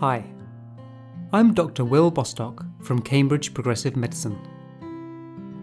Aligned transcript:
Hi, 0.00 0.26
I'm 1.32 1.54
Dr. 1.54 1.82
Will 1.86 2.10
Bostock 2.10 2.66
from 2.82 3.00
Cambridge 3.00 3.54
Progressive 3.54 3.96
Medicine. 3.96 4.38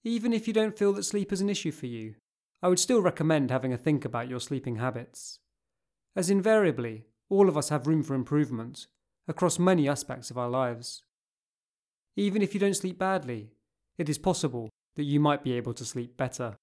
Even 0.03 0.33
if 0.33 0.47
you 0.47 0.53
don't 0.53 0.79
feel 0.79 0.93
that 0.93 1.03
sleep 1.03 1.31
is 1.31 1.41
an 1.41 1.49
issue 1.49 1.71
for 1.71 1.85
you, 1.85 2.15
I 2.59 2.69
would 2.69 2.79
still 2.79 3.03
recommend 3.03 3.51
having 3.51 3.71
a 3.71 3.77
think 3.77 4.03
about 4.03 4.29
your 4.29 4.39
sleeping 4.39 4.77
habits, 4.77 5.37
as 6.15 6.31
invariably 6.31 7.05
all 7.29 7.47
of 7.47 7.55
us 7.55 7.69
have 7.69 7.85
room 7.85 8.01
for 8.01 8.15
improvement 8.15 8.87
across 9.27 9.59
many 9.59 9.87
aspects 9.87 10.29
of 10.29 10.37
our 10.37 10.49
lives. 10.49 11.03
Even 12.15 12.41
if 12.41 12.53
you 12.53 12.59
don't 12.59 12.75
sleep 12.75 12.97
badly, 12.97 13.51
it 13.97 14.09
is 14.09 14.17
possible 14.17 14.69
that 14.95 15.03
you 15.03 15.19
might 15.19 15.43
be 15.43 15.53
able 15.53 15.73
to 15.73 15.85
sleep 15.85 16.15
better. 16.15 16.55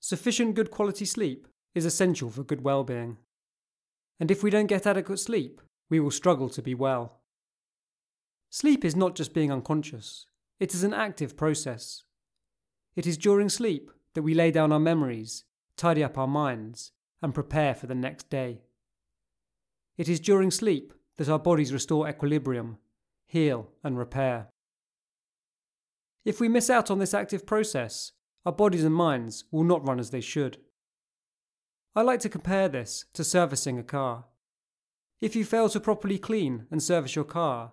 Sufficient 0.00 0.54
good 0.54 0.70
quality 0.70 1.04
sleep 1.04 1.46
is 1.74 1.84
essential 1.84 2.30
for 2.30 2.42
good 2.42 2.64
well-being. 2.64 3.18
And 4.18 4.30
if 4.30 4.42
we 4.42 4.50
don't 4.50 4.66
get 4.66 4.86
adequate 4.86 5.18
sleep, 5.18 5.60
we 5.88 6.00
will 6.00 6.10
struggle 6.10 6.48
to 6.50 6.62
be 6.62 6.74
well. 6.74 7.20
Sleep 8.50 8.84
is 8.84 8.96
not 8.96 9.14
just 9.14 9.34
being 9.34 9.52
unconscious, 9.52 10.26
it 10.58 10.74
is 10.74 10.82
an 10.82 10.94
active 10.94 11.36
process. 11.36 12.04
It 12.96 13.06
is 13.06 13.16
during 13.16 13.48
sleep 13.48 13.90
that 14.14 14.22
we 14.22 14.34
lay 14.34 14.50
down 14.50 14.72
our 14.72 14.80
memories, 14.80 15.44
tidy 15.76 16.02
up 16.02 16.18
our 16.18 16.26
minds, 16.26 16.92
and 17.22 17.34
prepare 17.34 17.74
for 17.74 17.86
the 17.86 17.94
next 17.94 18.28
day. 18.28 18.62
It 20.00 20.08
is 20.08 20.18
during 20.18 20.50
sleep 20.50 20.94
that 21.18 21.28
our 21.28 21.38
bodies 21.38 21.74
restore 21.74 22.08
equilibrium, 22.08 22.78
heal, 23.26 23.68
and 23.84 23.98
repair. 23.98 24.48
If 26.24 26.40
we 26.40 26.48
miss 26.48 26.70
out 26.70 26.90
on 26.90 26.98
this 26.98 27.12
active 27.12 27.44
process, 27.44 28.12
our 28.46 28.52
bodies 28.52 28.82
and 28.82 28.94
minds 28.94 29.44
will 29.50 29.62
not 29.62 29.86
run 29.86 30.00
as 30.00 30.08
they 30.08 30.22
should. 30.22 30.56
I 31.94 32.00
like 32.00 32.20
to 32.20 32.30
compare 32.30 32.66
this 32.66 33.04
to 33.12 33.22
servicing 33.22 33.78
a 33.78 33.82
car. 33.82 34.24
If 35.20 35.36
you 35.36 35.44
fail 35.44 35.68
to 35.68 35.78
properly 35.78 36.16
clean 36.16 36.66
and 36.70 36.82
service 36.82 37.14
your 37.14 37.26
car, 37.26 37.72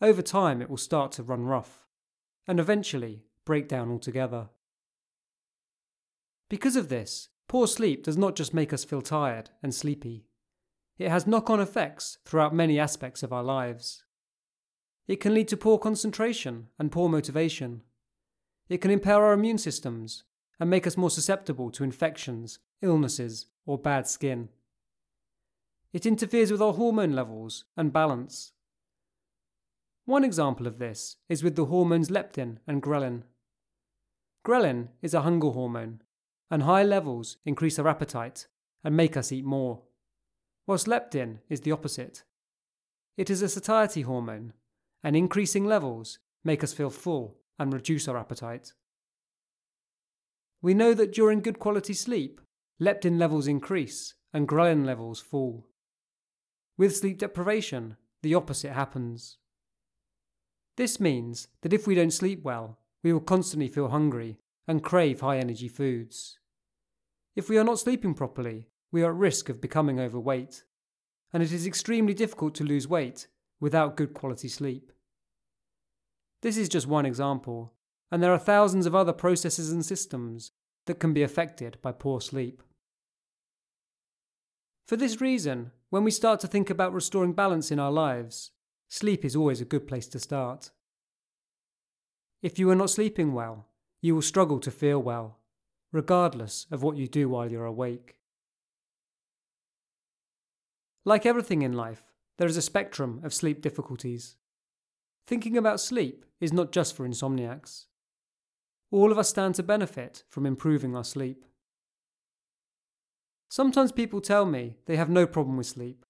over 0.00 0.22
time 0.22 0.62
it 0.62 0.70
will 0.70 0.78
start 0.78 1.12
to 1.12 1.22
run 1.22 1.44
rough, 1.44 1.84
and 2.48 2.58
eventually 2.58 3.26
break 3.44 3.68
down 3.68 3.90
altogether. 3.90 4.48
Because 6.48 6.74
of 6.74 6.88
this, 6.88 7.28
poor 7.48 7.66
sleep 7.66 8.02
does 8.02 8.16
not 8.16 8.34
just 8.34 8.54
make 8.54 8.72
us 8.72 8.82
feel 8.82 9.02
tired 9.02 9.50
and 9.62 9.74
sleepy, 9.74 10.24
it 10.98 11.10
has 11.10 11.26
knock 11.26 11.50
on 11.50 11.60
effects 11.60 12.18
throughout 12.24 12.54
many 12.54 12.78
aspects 12.78 13.22
of 13.22 13.32
our 13.32 13.42
lives. 13.42 14.04
It 15.06 15.20
can 15.20 15.34
lead 15.34 15.48
to 15.48 15.56
poor 15.56 15.78
concentration 15.78 16.68
and 16.78 16.90
poor 16.90 17.08
motivation. 17.08 17.82
It 18.68 18.78
can 18.78 18.90
impair 18.90 19.24
our 19.24 19.32
immune 19.32 19.58
systems 19.58 20.24
and 20.58 20.70
make 20.70 20.86
us 20.86 20.96
more 20.96 21.10
susceptible 21.10 21.70
to 21.70 21.84
infections, 21.84 22.58
illnesses, 22.82 23.46
or 23.66 23.78
bad 23.78 24.08
skin. 24.08 24.48
It 25.92 26.06
interferes 26.06 26.50
with 26.50 26.62
our 26.62 26.72
hormone 26.72 27.12
levels 27.12 27.64
and 27.76 27.92
balance. 27.92 28.52
One 30.04 30.24
example 30.24 30.66
of 30.66 30.78
this 30.78 31.16
is 31.28 31.42
with 31.42 31.56
the 31.56 31.66
hormones 31.66 32.10
leptin 32.10 32.58
and 32.66 32.82
ghrelin. 32.82 33.22
Ghrelin 34.44 34.88
is 35.02 35.14
a 35.14 35.22
hunger 35.22 35.50
hormone, 35.50 36.02
and 36.50 36.62
high 36.62 36.84
levels 36.84 37.36
increase 37.44 37.78
our 37.78 37.88
appetite 37.88 38.46
and 38.84 38.96
make 38.96 39.16
us 39.16 39.32
eat 39.32 39.44
more, 39.44 39.82
whilst 40.66 40.86
leptin 40.86 41.38
is 41.48 41.60
the 41.60 41.72
opposite. 41.72 42.24
It 43.16 43.30
is 43.30 43.42
a 43.42 43.48
satiety 43.48 44.02
hormone 44.02 44.52
and 45.02 45.16
increasing 45.16 45.64
levels 45.64 46.18
make 46.44 46.64
us 46.64 46.72
feel 46.72 46.90
full 46.90 47.36
and 47.58 47.72
reduce 47.72 48.08
our 48.08 48.18
appetite. 48.18 48.72
We 50.60 50.74
know 50.74 50.94
that 50.94 51.12
during 51.12 51.40
good 51.40 51.58
quality 51.58 51.94
sleep, 51.94 52.40
leptin 52.80 53.18
levels 53.18 53.46
increase 53.46 54.14
and 54.32 54.48
ghrelin 54.48 54.84
levels 54.84 55.20
fall. 55.20 55.66
With 56.76 56.96
sleep 56.96 57.18
deprivation, 57.18 57.96
the 58.22 58.34
opposite 58.34 58.72
happens. 58.72 59.38
This 60.76 61.00
means 61.00 61.48
that 61.62 61.72
if 61.72 61.86
we 61.86 61.94
don't 61.94 62.12
sleep 62.12 62.42
well, 62.42 62.78
we 63.02 63.12
will 63.12 63.20
constantly 63.20 63.68
feel 63.68 63.88
hungry 63.88 64.38
and 64.68 64.82
crave 64.82 65.20
high 65.20 65.38
energy 65.38 65.68
foods. 65.68 66.38
If 67.34 67.48
we 67.48 67.56
are 67.56 67.64
not 67.64 67.78
sleeping 67.78 68.14
properly, 68.14 68.68
we 68.92 69.02
are 69.02 69.10
at 69.10 69.16
risk 69.16 69.48
of 69.48 69.60
becoming 69.60 70.00
overweight, 70.00 70.64
and 71.32 71.42
it 71.42 71.52
is 71.52 71.66
extremely 71.66 72.14
difficult 72.14 72.54
to 72.54 72.64
lose 72.64 72.88
weight 72.88 73.28
without 73.60 73.96
good 73.96 74.14
quality 74.14 74.48
sleep. 74.48 74.92
This 76.42 76.56
is 76.56 76.68
just 76.68 76.86
one 76.86 77.06
example, 77.06 77.72
and 78.10 78.22
there 78.22 78.32
are 78.32 78.38
thousands 78.38 78.86
of 78.86 78.94
other 78.94 79.12
processes 79.12 79.72
and 79.72 79.84
systems 79.84 80.52
that 80.86 81.00
can 81.00 81.12
be 81.12 81.22
affected 81.22 81.78
by 81.82 81.92
poor 81.92 82.20
sleep. 82.20 82.62
For 84.86 84.96
this 84.96 85.20
reason, 85.20 85.72
when 85.90 86.04
we 86.04 86.10
start 86.10 86.38
to 86.40 86.46
think 86.46 86.70
about 86.70 86.92
restoring 86.92 87.32
balance 87.32 87.70
in 87.70 87.80
our 87.80 87.90
lives, 87.90 88.52
sleep 88.88 89.24
is 89.24 89.34
always 89.34 89.60
a 89.60 89.64
good 89.64 89.88
place 89.88 90.06
to 90.08 90.20
start. 90.20 90.70
If 92.42 92.58
you 92.58 92.70
are 92.70 92.76
not 92.76 92.90
sleeping 92.90 93.32
well, 93.32 93.66
you 94.00 94.14
will 94.14 94.22
struggle 94.22 94.60
to 94.60 94.70
feel 94.70 95.02
well, 95.02 95.38
regardless 95.90 96.66
of 96.70 96.82
what 96.82 96.96
you 96.96 97.08
do 97.08 97.28
while 97.28 97.50
you're 97.50 97.64
awake. 97.64 98.16
Like 101.06 101.24
everything 101.24 101.62
in 101.62 101.72
life, 101.72 102.02
there 102.36 102.48
is 102.48 102.56
a 102.56 102.62
spectrum 102.62 103.20
of 103.22 103.32
sleep 103.32 103.62
difficulties. 103.62 104.34
Thinking 105.24 105.56
about 105.56 105.80
sleep 105.80 106.24
is 106.40 106.52
not 106.52 106.72
just 106.72 106.96
for 106.96 107.06
insomniacs. 107.06 107.84
All 108.90 109.12
of 109.12 109.18
us 109.18 109.28
stand 109.28 109.54
to 109.54 109.62
benefit 109.62 110.24
from 110.28 110.44
improving 110.44 110.96
our 110.96 111.04
sleep. 111.04 111.44
Sometimes 113.48 113.92
people 113.92 114.20
tell 114.20 114.46
me 114.46 114.78
they 114.86 114.96
have 114.96 115.08
no 115.08 115.28
problem 115.28 115.56
with 115.56 115.68
sleep. 115.68 116.04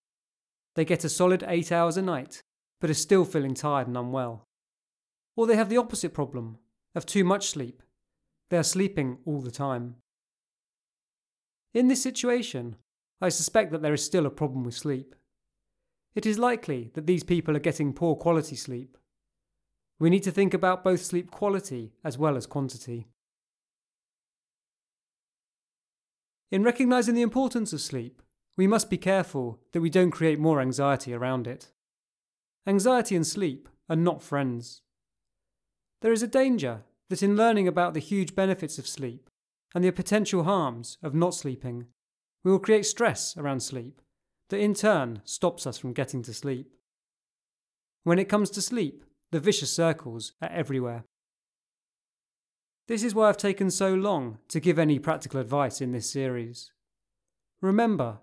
They 0.77 0.87
get 0.87 1.05
a 1.05 1.11
solid 1.11 1.45
8 1.47 1.71
hours 1.73 1.99
a 1.99 2.03
night, 2.03 2.41
but 2.81 2.89
are 2.89 2.95
still 2.95 3.27
feeling 3.27 3.53
tired 3.53 3.89
and 3.89 3.99
unwell. 3.99 4.45
Or 5.37 5.47
they 5.47 5.57
have 5.57 5.69
the 5.69 5.77
opposite 5.77 6.15
problem 6.15 6.57
of 6.95 7.05
too 7.05 7.23
much 7.23 7.49
sleep. 7.49 7.83
They 8.49 8.57
are 8.57 8.63
sleeping 8.63 9.19
all 9.27 9.43
the 9.43 9.51
time. 9.51 9.97
In 11.75 11.89
this 11.89 12.03
situation, 12.03 12.77
I 13.21 13.29
suspect 13.29 13.73
that 13.73 13.83
there 13.83 13.95
is 13.95 14.05
still 14.05 14.27
a 14.27 14.31
problem 14.31 14.65
with 14.65 14.75
sleep. 14.75 15.15
It 16.15 16.27
is 16.27 16.39
likely 16.39 16.91
that 16.95 17.07
these 17.07 17.25
people 17.25 17.57
are 17.57 17.61
getting 17.61 17.93
poor 17.93 18.17
quality 18.17 18.57
sleep 18.57 18.97
we 19.99 20.11
need 20.11 20.23
to 20.25 20.31
think 20.31 20.53
about 20.53 20.85
both 20.85 21.01
sleep 21.01 21.31
quality 21.31 21.93
as 22.05 22.19
well 22.19 22.37
as 22.37 22.47
quantity. 22.47 23.09
In 26.51 26.63
recognizing 26.63 27.15
the 27.15 27.23
importance 27.23 27.73
of 27.73 27.81
sleep, 27.81 28.23
we 28.57 28.67
must 28.67 28.91
be 28.91 28.99
careful 28.99 29.61
that 29.73 29.81
we 29.81 29.91
don't 29.91 30.11
create 30.11 30.39
more 30.39 30.61
anxiety 30.61 31.13
around 31.13 31.47
it. 31.47 31.73
Anxiety 32.67 33.17
and 33.17 33.27
sleep 33.27 33.69
are 33.89 33.97
not 33.97 34.23
friends. 34.23 34.83
There 36.03 36.13
is 36.13 36.23
a 36.23 36.29
danger 36.29 36.85
that 37.09 37.23
in 37.23 37.37
learning 37.37 37.69
about 37.69 37.95
the 37.95 38.01
huge 38.01 38.35
benefits 38.35 38.79
of 38.79 38.87
sleep 38.87 39.31
and 39.75 39.83
the 39.83 39.91
potential 39.91 40.45
harms 40.45 40.99
of 41.03 41.15
not 41.15 41.35
sleeping, 41.35 41.87
we 42.45 42.51
will 42.51 42.59
create 42.59 42.87
stress 42.87 43.37
around 43.37 43.61
sleep 43.61 44.01
that 44.49 44.61
in 44.61 44.75
turn 44.75 45.21
stops 45.25 45.67
us 45.67 45.79
from 45.79 45.93
getting 45.93 46.23
to 46.23 46.33
sleep. 46.33 46.71
When 48.05 48.19
it 48.19 48.29
comes 48.29 48.51
to 48.51 48.63
sleep, 48.63 49.03
the 49.33 49.41
vicious 49.41 49.73
circles 49.73 50.33
are 50.41 50.51
everywhere. 50.51 51.05
This 52.87 53.03
is 53.03 53.15
why 53.15 53.29
I've 53.29 53.37
taken 53.37 53.71
so 53.71 53.95
long 53.95 54.39
to 54.49 54.61
give 54.61 54.79
any 54.79 55.01
practical 55.01 55.41
advice 55.41 55.81
in 55.81 55.91
this 55.91 56.09
series. 56.09 56.71
Remember, 57.61 58.19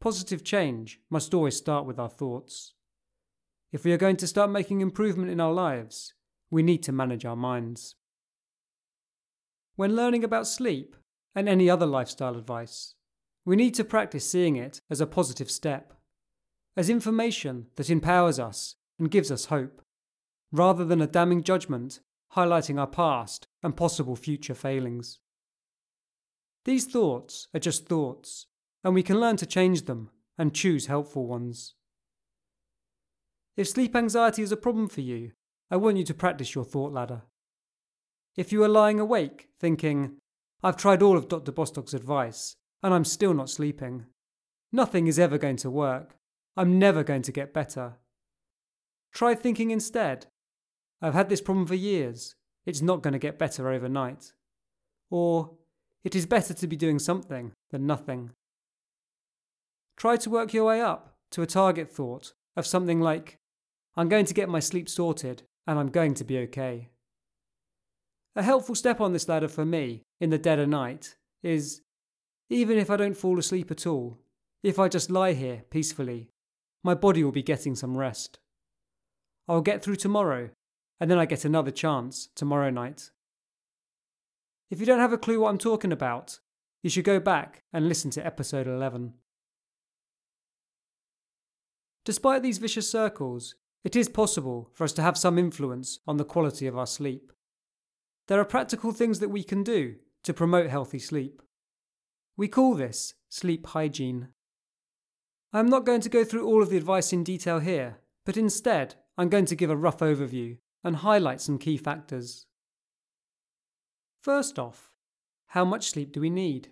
positive 0.00 0.44
change 0.44 1.00
must 1.08 1.32
always 1.32 1.56
start 1.56 1.86
with 1.86 1.98
our 1.98 2.10
thoughts. 2.10 2.74
If 3.72 3.84
we 3.84 3.92
are 3.92 3.98
going 3.98 4.16
to 4.16 4.26
start 4.26 4.50
making 4.50 4.82
improvement 4.82 5.30
in 5.30 5.40
our 5.40 5.52
lives, 5.52 6.12
we 6.50 6.62
need 6.62 6.82
to 6.82 6.92
manage 6.92 7.24
our 7.24 7.36
minds. 7.36 7.94
When 9.76 9.96
learning 9.96 10.24
about 10.24 10.46
sleep 10.46 10.94
and 11.34 11.48
any 11.48 11.70
other 11.70 11.86
lifestyle 11.86 12.36
advice, 12.36 12.94
we 13.44 13.56
need 13.56 13.74
to 13.74 13.84
practice 13.84 14.28
seeing 14.28 14.56
it 14.56 14.80
as 14.88 15.00
a 15.00 15.06
positive 15.06 15.50
step, 15.50 15.92
as 16.76 16.88
information 16.88 17.66
that 17.76 17.90
empowers 17.90 18.38
us 18.38 18.76
and 18.98 19.10
gives 19.10 19.30
us 19.30 19.46
hope, 19.46 19.82
rather 20.52 20.84
than 20.84 21.00
a 21.00 21.06
damning 21.06 21.42
judgment 21.42 22.00
highlighting 22.36 22.78
our 22.78 22.86
past 22.86 23.48
and 23.62 23.76
possible 23.76 24.16
future 24.16 24.54
failings. 24.54 25.18
These 26.64 26.86
thoughts 26.86 27.48
are 27.52 27.60
just 27.60 27.86
thoughts, 27.86 28.46
and 28.84 28.94
we 28.94 29.02
can 29.02 29.20
learn 29.20 29.36
to 29.38 29.46
change 29.46 29.82
them 29.82 30.10
and 30.38 30.54
choose 30.54 30.86
helpful 30.86 31.26
ones. 31.26 31.74
If 33.56 33.68
sleep 33.68 33.94
anxiety 33.94 34.42
is 34.42 34.52
a 34.52 34.56
problem 34.56 34.88
for 34.88 35.02
you, 35.02 35.32
I 35.70 35.76
want 35.76 35.96
you 35.96 36.04
to 36.04 36.14
practice 36.14 36.54
your 36.54 36.64
thought 36.64 36.92
ladder. 36.92 37.22
If 38.36 38.52
you 38.52 38.62
are 38.64 38.68
lying 38.68 39.00
awake 39.00 39.48
thinking, 39.58 40.16
I've 40.62 40.76
tried 40.76 41.02
all 41.02 41.18
of 41.18 41.28
Dr. 41.28 41.52
Bostock's 41.52 41.92
advice 41.92 42.56
and 42.82 42.92
I'm 42.92 43.04
still 43.04 43.34
not 43.34 43.50
sleeping, 43.50 44.06
nothing 44.72 45.06
is 45.06 45.18
ever 45.18 45.38
going 45.38 45.56
to 45.56 45.70
work. 45.70 46.16
I'm 46.56 46.78
never 46.78 47.02
going 47.02 47.22
to 47.22 47.32
get 47.32 47.54
better. 47.54 47.94
Try 49.12 49.34
thinking 49.34 49.70
instead, 49.70 50.26
I've 51.00 51.14
had 51.14 51.28
this 51.28 51.40
problem 51.40 51.66
for 51.66 51.74
years. 51.74 52.34
It's 52.66 52.82
not 52.82 53.02
going 53.02 53.12
to 53.12 53.18
get 53.18 53.38
better 53.38 53.70
overnight. 53.70 54.32
Or, 55.10 55.52
it 56.04 56.14
is 56.14 56.26
better 56.26 56.54
to 56.54 56.66
be 56.66 56.76
doing 56.76 56.98
something 56.98 57.52
than 57.70 57.86
nothing. 57.86 58.30
Try 59.96 60.16
to 60.16 60.30
work 60.30 60.52
your 60.52 60.64
way 60.66 60.80
up 60.80 61.14
to 61.32 61.42
a 61.42 61.46
target 61.46 61.90
thought 61.90 62.32
of 62.56 62.66
something 62.66 63.00
like, 63.00 63.38
I'm 63.96 64.08
going 64.08 64.26
to 64.26 64.34
get 64.34 64.48
my 64.48 64.60
sleep 64.60 64.88
sorted 64.88 65.42
and 65.66 65.78
I'm 65.78 65.90
going 65.90 66.14
to 66.14 66.24
be 66.24 66.38
okay. 66.38 66.88
A 68.34 68.42
helpful 68.42 68.74
step 68.74 69.00
on 69.00 69.12
this 69.12 69.28
ladder 69.28 69.48
for 69.48 69.64
me 69.64 70.02
in 70.20 70.30
the 70.30 70.38
dead 70.38 70.58
of 70.58 70.68
night 70.68 71.16
is 71.42 71.82
even 72.48 72.78
if 72.78 72.90
I 72.90 72.96
don't 72.96 73.16
fall 73.16 73.38
asleep 73.38 73.70
at 73.70 73.86
all, 73.86 74.18
if 74.62 74.78
I 74.78 74.88
just 74.88 75.10
lie 75.10 75.32
here 75.32 75.64
peacefully, 75.70 76.30
my 76.84 76.94
body 76.94 77.24
will 77.24 77.32
be 77.32 77.42
getting 77.42 77.74
some 77.74 77.96
rest. 77.96 78.38
I'll 79.48 79.60
get 79.60 79.82
through 79.82 79.96
tomorrow, 79.96 80.50
and 81.00 81.10
then 81.10 81.18
I 81.18 81.26
get 81.26 81.44
another 81.44 81.70
chance 81.70 82.28
tomorrow 82.34 82.70
night. 82.70 83.10
If 84.70 84.80
you 84.80 84.86
don't 84.86 85.00
have 85.00 85.12
a 85.12 85.18
clue 85.18 85.40
what 85.40 85.50
I'm 85.50 85.58
talking 85.58 85.92
about, 85.92 86.38
you 86.82 86.90
should 86.90 87.04
go 87.04 87.20
back 87.20 87.62
and 87.72 87.88
listen 87.88 88.10
to 88.12 88.26
episode 88.26 88.66
11. 88.66 89.14
Despite 92.04 92.42
these 92.42 92.58
vicious 92.58 92.90
circles, 92.90 93.54
it 93.84 93.94
is 93.94 94.08
possible 94.08 94.70
for 94.74 94.84
us 94.84 94.92
to 94.94 95.02
have 95.02 95.18
some 95.18 95.38
influence 95.38 96.00
on 96.06 96.16
the 96.16 96.24
quality 96.24 96.66
of 96.66 96.76
our 96.76 96.86
sleep. 96.86 97.32
There 98.28 98.40
are 98.40 98.44
practical 98.44 98.92
things 98.92 99.18
that 99.20 99.28
we 99.28 99.42
can 99.42 99.62
do 99.62 99.96
to 100.24 100.32
promote 100.32 100.70
healthy 100.70 100.98
sleep. 100.98 101.42
We 102.36 102.48
call 102.48 102.74
this 102.74 103.14
sleep 103.28 103.66
hygiene. 103.68 104.28
I 105.52 105.60
am 105.60 105.68
not 105.68 105.84
going 105.84 106.00
to 106.00 106.08
go 106.08 106.24
through 106.24 106.46
all 106.46 106.62
of 106.62 106.70
the 106.70 106.78
advice 106.78 107.12
in 107.12 107.24
detail 107.24 107.58
here, 107.58 107.98
but 108.24 108.36
instead 108.36 108.94
I'm 109.18 109.28
going 109.28 109.44
to 109.46 109.56
give 109.56 109.70
a 109.70 109.76
rough 109.76 109.98
overview 109.98 110.56
and 110.82 110.96
highlight 110.96 111.40
some 111.40 111.58
key 111.58 111.76
factors. 111.76 112.46
First 114.22 114.58
off, 114.58 114.92
how 115.48 115.64
much 115.64 115.90
sleep 115.90 116.12
do 116.12 116.20
we 116.20 116.30
need? 116.30 116.70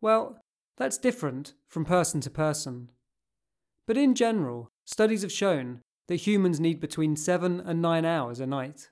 Well, 0.00 0.38
that's 0.76 0.98
different 0.98 1.54
from 1.68 1.84
person 1.84 2.20
to 2.20 2.30
person. 2.30 2.90
But 3.86 3.96
in 3.96 4.14
general, 4.14 4.70
studies 4.84 5.22
have 5.22 5.32
shown 5.32 5.80
that 6.08 6.16
humans 6.16 6.60
need 6.60 6.80
between 6.80 7.16
7 7.16 7.60
and 7.60 7.82
9 7.82 8.04
hours 8.04 8.40
a 8.40 8.46
night. 8.46 8.90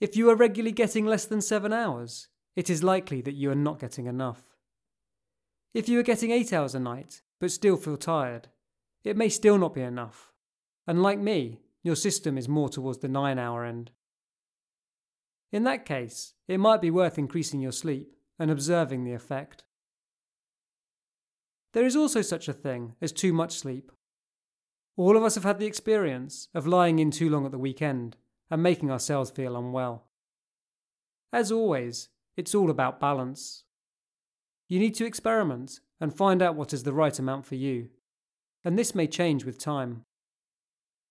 If 0.00 0.16
you 0.16 0.30
are 0.30 0.36
regularly 0.36 0.72
getting 0.72 1.04
less 1.04 1.24
than 1.24 1.40
7 1.40 1.72
hours, 1.72 2.28
it 2.58 2.68
is 2.68 2.82
likely 2.82 3.20
that 3.20 3.36
you 3.36 3.52
are 3.52 3.54
not 3.54 3.78
getting 3.78 4.06
enough. 4.06 4.56
If 5.74 5.88
you 5.88 6.00
are 6.00 6.02
getting 6.02 6.32
8 6.32 6.52
hours 6.52 6.74
a 6.74 6.80
night 6.80 7.22
but 7.38 7.52
still 7.52 7.76
feel 7.76 7.96
tired, 7.96 8.48
it 9.04 9.16
may 9.16 9.28
still 9.28 9.58
not 9.58 9.74
be 9.74 9.80
enough. 9.80 10.32
And 10.84 11.00
like 11.00 11.20
me, 11.20 11.60
your 11.84 11.94
system 11.94 12.36
is 12.36 12.48
more 12.48 12.68
towards 12.68 12.98
the 12.98 13.06
9 13.06 13.38
hour 13.38 13.64
end. 13.64 13.92
In 15.52 15.62
that 15.62 15.86
case, 15.86 16.34
it 16.48 16.58
might 16.58 16.80
be 16.80 16.90
worth 16.90 17.16
increasing 17.16 17.60
your 17.60 17.70
sleep 17.70 18.16
and 18.40 18.50
observing 18.50 19.04
the 19.04 19.12
effect. 19.12 19.62
There 21.74 21.86
is 21.86 21.94
also 21.94 22.22
such 22.22 22.48
a 22.48 22.52
thing 22.52 22.96
as 23.00 23.12
too 23.12 23.32
much 23.32 23.52
sleep. 23.56 23.92
All 24.96 25.16
of 25.16 25.22
us 25.22 25.36
have 25.36 25.44
had 25.44 25.60
the 25.60 25.66
experience 25.66 26.48
of 26.56 26.66
lying 26.66 26.98
in 26.98 27.12
too 27.12 27.30
long 27.30 27.46
at 27.46 27.52
the 27.52 27.56
weekend 27.56 28.16
and 28.50 28.64
making 28.64 28.90
ourselves 28.90 29.30
feel 29.30 29.56
unwell. 29.56 30.08
As 31.32 31.52
always, 31.52 32.08
it's 32.38 32.54
all 32.54 32.70
about 32.70 33.00
balance. 33.00 33.64
You 34.68 34.78
need 34.78 34.94
to 34.94 35.04
experiment 35.04 35.80
and 36.00 36.16
find 36.16 36.40
out 36.40 36.54
what 36.54 36.72
is 36.72 36.84
the 36.84 36.92
right 36.92 37.18
amount 37.18 37.44
for 37.44 37.56
you, 37.56 37.88
and 38.64 38.78
this 38.78 38.94
may 38.94 39.08
change 39.08 39.44
with 39.44 39.58
time. 39.58 40.04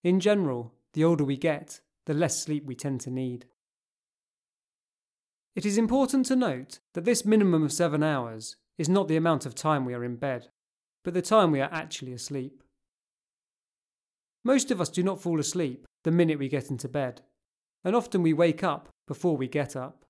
In 0.06 0.21
general, 0.21 0.74
the 0.94 1.03
older 1.03 1.25
we 1.25 1.35
get, 1.35 1.81
the 2.06 2.13
less 2.13 2.41
sleep 2.41 2.65
we 2.65 2.75
tend 2.75 3.01
to 3.01 3.12
need. 3.12 3.45
It 5.53 5.65
is 5.65 5.77
important 5.77 6.27
to 6.27 6.35
note 6.38 6.79
that 6.94 7.03
this 7.03 7.25
minimum 7.25 7.62
of 7.63 7.74
seven 7.74 8.03
hours 8.03 8.56
is 8.77 8.88
not 8.88 9.09
the 9.09 9.18
amount 9.18 9.45
of 9.45 9.53
time 9.53 9.83
we 9.83 9.94
are 9.94 10.06
in 10.06 10.15
bed, 10.15 10.47
but 11.03 11.13
the 11.13 11.21
time 11.21 11.51
we 11.51 11.59
are 11.59 11.69
actually 11.74 12.13
asleep. 12.13 12.63
Most 14.45 14.71
of 14.71 14.79
us 14.79 14.88
do 14.88 15.03
not 15.03 15.21
fall 15.21 15.41
asleep 15.41 15.85
the 16.06 16.12
minute 16.12 16.39
we 16.39 16.47
get 16.47 16.69
into 16.69 16.88
bed, 16.88 17.24
and 17.83 17.97
often 17.97 18.21
we 18.21 18.31
wake 18.31 18.63
up 18.63 18.88
before 19.07 19.35
we 19.35 19.50
get 19.50 19.75
up. 19.75 20.06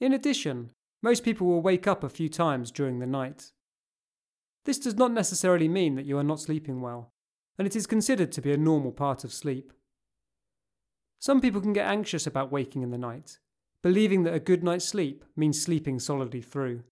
In 0.00 0.12
addition, 0.12 0.70
most 1.02 1.22
people 1.22 1.46
will 1.46 1.62
wake 1.62 1.86
up 1.86 2.02
a 2.02 2.08
few 2.08 2.28
times 2.28 2.70
during 2.70 2.98
the 2.98 3.06
night. 3.06 3.52
This 4.64 4.78
does 4.78 4.94
not 4.94 5.12
necessarily 5.12 5.68
mean 5.68 5.94
that 5.94 6.06
you 6.06 6.18
are 6.18 6.24
not 6.24 6.40
sleeping 6.40 6.80
well, 6.80 7.12
and 7.58 7.66
it 7.66 7.76
is 7.76 7.86
considered 7.86 8.32
to 8.32 8.42
be 8.42 8.52
a 8.52 8.56
normal 8.56 8.92
part 8.92 9.24
of 9.24 9.32
sleep. 9.32 9.72
Some 11.18 11.40
people 11.40 11.60
can 11.60 11.72
get 11.72 11.86
anxious 11.86 12.26
about 12.26 12.52
waking 12.52 12.82
in 12.82 12.90
the 12.90 12.98
night, 12.98 13.38
believing 13.82 14.24
that 14.24 14.34
a 14.34 14.40
good 14.40 14.64
night's 14.64 14.86
sleep 14.86 15.24
means 15.36 15.60
sleeping 15.60 15.98
solidly 15.98 16.42
through. 16.42 16.82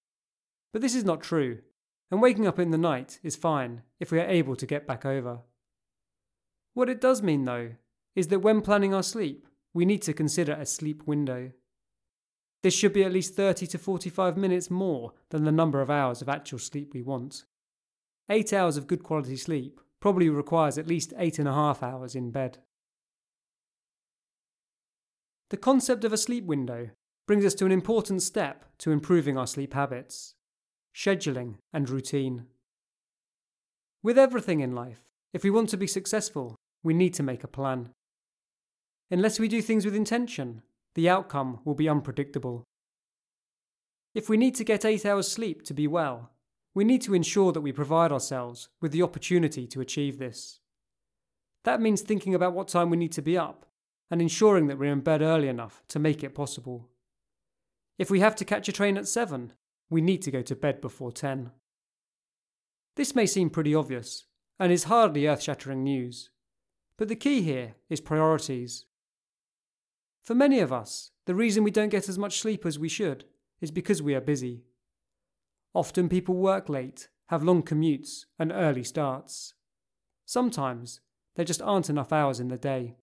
But 0.73 0.83
this 0.83 0.95
is 0.95 1.05
not 1.05 1.23
true, 1.23 1.59
and 2.11 2.21
waking 2.21 2.47
up 2.47 2.59
in 2.59 2.71
the 2.71 2.79
night 2.79 3.19
is 3.23 3.37
fine 3.37 3.83
if 3.99 4.12
we 4.12 4.21
are 4.21 4.26
able 4.26 4.57
to 4.57 4.67
get 4.67 4.87
back 4.87 5.05
over. 5.07 5.41
What 6.75 6.88
it 6.88 7.00
does 7.00 7.23
mean, 7.23 7.45
though, 7.45 7.73
is 8.15 8.29
that 8.29 8.41
when 8.41 8.61
planning 8.61 8.95
our 8.95 9.03
sleep, 9.03 9.47
we 9.75 9.85
need 9.85 10.03
to 10.03 10.12
consider 10.12 10.53
a 10.53 10.67
sleep 10.67 11.07
window. 11.07 11.53
This 12.62 12.75
should 12.75 12.92
be 12.92 13.04
at 13.04 13.12
least 13.12 13.35
30 13.35 13.66
to 13.69 13.78
45 13.78 14.37
minutes 14.37 14.71
more 14.71 15.12
than 15.31 15.45
the 15.45 15.52
number 15.52 15.81
of 15.81 15.90
hours 15.90 16.23
of 16.23 16.28
actual 16.28 16.59
sleep 16.59 16.95
we 16.95 17.02
want. 17.02 17.45
Eight 18.28 18.52
hours 18.52 18.76
of 18.76 18.87
good 18.87 19.02
quality 19.02 19.37
sleep 19.37 19.81
probably 20.00 20.28
requires 20.28 20.78
at 20.78 20.87
least 20.87 21.12
eight 21.19 21.38
and 21.38 21.49
a 21.49 21.54
half 21.54 21.83
hours 21.83 22.14
in 22.14 22.31
bed. 22.31 22.59
The 25.50 25.57
concept 25.57 26.04
of 26.04 26.12
a 26.12 26.19
sleep 26.19 26.45
window 26.45 26.90
brings 27.26 27.45
us 27.45 27.54
to 27.54 27.66
an 27.66 27.73
important 27.73 28.23
step 28.23 28.64
to 28.78 28.90
improving 28.90 29.37
our 29.37 29.47
sleep 29.47 29.75
habits 29.75 30.35
scheduling 30.95 31.57
and 31.73 31.88
routine. 31.88 32.45
With 34.02 34.19
everything 34.19 34.61
in 34.61 34.75
life, 34.75 35.02
if 35.33 35.42
we 35.42 35.50
want 35.50 35.71
to 35.71 35.76
be 35.76 35.87
successful, 35.87 36.57
we 36.83 36.92
need 36.92 37.14
to 37.14 37.23
make 37.23 37.45
a 37.45 37.49
plan. 37.49 37.90
Unless 39.11 39.38
we 39.40 39.49
do 39.49 39.62
things 39.62 39.85
with 39.85 39.95
intention, 39.95 40.62
the 40.95 41.09
outcome 41.09 41.61
will 41.65 41.75
be 41.75 41.89
unpredictable. 41.89 42.65
If 44.15 44.29
we 44.29 44.37
need 44.37 44.55
to 44.57 44.65
get 44.65 44.85
eight 44.85 45.07
hours 45.07 45.31
sleep 45.31 45.63
to 45.65 45.75
be 45.75 45.87
well, 45.87 46.33
we 46.75 46.85
need 46.85 47.03
to 47.03 47.15
ensure 47.15 47.53
that 47.53 47.61
we 47.61 47.73
provide 47.73 48.13
ourselves 48.13 48.69
with 48.81 48.93
the 48.93 49.03
opportunity 49.03 49.67
to 49.67 49.81
achieve 49.81 50.19
this. 50.19 50.61
That 51.65 51.81
means 51.81 52.03
thinking 52.03 52.35
about 52.35 52.55
what 52.55 52.69
time 52.69 52.91
we 52.91 52.97
need 52.97 53.13
to 53.13 53.23
be 53.23 53.39
up 53.39 53.67
and 54.11 54.21
ensuring 54.21 54.67
that 54.67 54.79
we're 54.79 54.93
in 54.93 55.01
bed 55.01 55.23
early 55.23 55.49
enough 55.49 55.83
to 55.89 55.99
make 55.99 56.23
it 56.23 56.35
possible. 56.35 56.91
If 57.99 58.11
we 58.11 58.21
have 58.21 58.37
to 58.37 58.45
catch 58.45 58.69
a 58.69 58.73
train 58.73 58.99
at 58.99 59.09
7, 59.09 59.53
we 59.89 60.01
need 60.01 60.23
to 60.23 60.31
go 60.31 60.43
to 60.43 60.57
bed 60.57 60.81
before 60.81 61.13
10. 61.13 61.51
This 62.97 63.15
may 63.15 63.27
seem 63.27 63.49
pretty 63.49 63.75
obvious 63.75 64.27
and 64.59 64.71
is 64.71 64.85
hardly 64.85 65.27
earth 65.27 65.43
shattering 65.43 65.83
news, 65.83 66.31
but 66.99 67.09
the 67.09 67.17
key 67.17 67.43
here 67.43 67.75
is 67.89 68.01
priorities. 68.01 68.85
For 70.25 70.35
many 70.35 70.61
of 70.61 70.73
us, 70.73 71.11
the 71.26 71.35
reason 71.35 71.64
we 71.64 71.71
don't 71.71 71.88
get 71.88 72.09
as 72.09 72.19
much 72.19 72.38
sleep 72.38 72.64
as 72.64 72.79
we 72.79 72.88
should 72.88 73.25
is 73.61 73.71
because 73.71 74.02
we 74.02 74.14
are 74.14 74.21
busy. 74.21 74.64
Often 75.75 76.09
people 76.09 76.35
work 76.35 76.69
late, 76.69 77.09
have 77.29 77.43
long 77.43 77.62
commutes 77.62 78.26
and 78.38 78.52
early 78.52 78.85
starts. 78.85 79.55
Sometimes 80.26 81.00
there 81.35 81.45
just 81.45 81.62
aren't 81.62 81.91
enough 81.91 82.12
hours 82.12 82.41
in 82.41 82.49
the 82.49 82.59
day. 82.59 82.97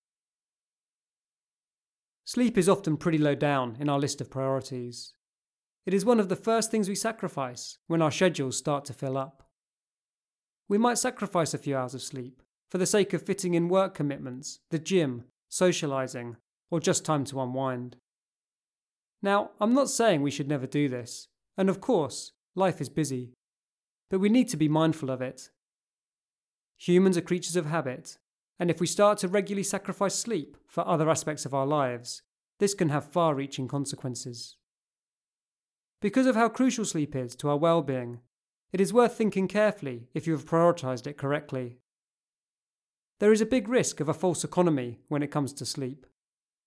Sleep 2.25 2.57
is 2.57 2.69
often 2.69 2.95
pretty 2.95 3.17
low 3.17 3.35
down 3.35 3.75
in 3.79 3.89
our 3.89 3.99
list 3.99 4.21
of 4.21 4.29
priorities. 4.29 5.13
It 5.85 5.93
is 5.93 6.05
one 6.05 6.19
of 6.19 6.29
the 6.29 6.35
first 6.35 6.69
things 6.69 6.87
we 6.87 6.95
sacrifice 6.95 7.79
when 7.87 8.01
our 8.01 8.11
schedules 8.11 8.57
start 8.57 8.85
to 8.85 8.93
fill 8.93 9.17
up. 9.17 9.49
We 10.67 10.77
might 10.77 10.99
sacrifice 10.99 11.55
a 11.55 11.57
few 11.57 11.75
hours 11.75 11.95
of 11.95 12.03
sleep 12.03 12.43
for 12.69 12.77
the 12.77 12.85
sake 12.85 13.13
of 13.13 13.23
fitting 13.23 13.55
in 13.55 13.67
work 13.67 13.95
commitments, 13.95 14.59
the 14.69 14.77
gym, 14.77 15.23
socialising, 15.49 16.35
or 16.69 16.79
just 16.79 17.05
time 17.05 17.25
to 17.25 17.41
unwind. 17.41 17.97
Now, 19.21 19.51
I'm 19.59 19.73
not 19.73 19.89
saying 19.89 20.21
we 20.21 20.31
should 20.31 20.47
never 20.47 20.67
do 20.67 20.87
this, 20.87 21.27
and 21.57 21.69
of 21.69 21.81
course, 21.81 22.31
life 22.55 22.79
is 22.79 22.89
busy. 22.89 23.33
But 24.09 24.19
we 24.19 24.29
need 24.29 24.49
to 24.49 24.57
be 24.57 24.69
mindful 24.69 25.09
of 25.09 25.21
it. 25.21 25.49
Humans 26.77 27.17
are 27.17 27.21
creatures 27.21 27.55
of 27.55 27.65
habit, 27.65 28.17
and 28.57 28.71
if 28.71 28.79
we 28.79 28.87
start 28.87 29.17
to 29.19 29.27
regularly 29.27 29.63
sacrifice 29.63 30.15
sleep 30.15 30.57
for 30.67 30.87
other 30.87 31.09
aspects 31.09 31.45
of 31.45 31.53
our 31.53 31.67
lives, 31.67 32.21
this 32.59 32.73
can 32.73 32.89
have 32.89 33.11
far 33.11 33.35
reaching 33.35 33.67
consequences. 33.67 34.57
Because 36.01 36.25
of 36.25 36.35
how 36.35 36.47
crucial 36.49 36.85
sleep 36.85 37.15
is 37.15 37.35
to 37.37 37.49
our 37.49 37.57
well 37.57 37.81
being, 37.81 38.19
it 38.71 38.79
is 38.79 38.93
worth 38.93 39.15
thinking 39.15 39.47
carefully 39.47 40.07
if 40.13 40.27
you 40.27 40.33
have 40.33 40.45
prioritised 40.45 41.07
it 41.07 41.17
correctly. 41.17 41.79
There 43.19 43.33
is 43.33 43.41
a 43.41 43.45
big 43.45 43.67
risk 43.67 43.99
of 43.99 44.07
a 44.07 44.13
false 44.13 44.43
economy 44.43 44.99
when 45.09 45.21
it 45.21 45.31
comes 45.31 45.51
to 45.53 45.65
sleep, 45.65 46.05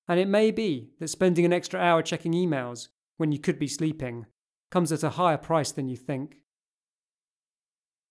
and 0.09 0.19
it 0.19 0.29
may 0.29 0.51
be 0.51 0.91
that 0.99 1.09
spending 1.09 1.45
an 1.45 1.53
extra 1.53 1.81
hour 1.81 2.03
checking 2.03 2.33
emails 2.33 2.89
when 3.17 3.33
you 3.33 3.39
could 3.39 3.59
be 3.59 3.69
sleeping 3.69 4.27
comes 4.71 4.91
at 4.91 5.03
a 5.03 5.11
higher 5.11 5.37
price 5.37 5.71
than 5.71 5.89
you 5.89 5.97
think. 5.97 6.39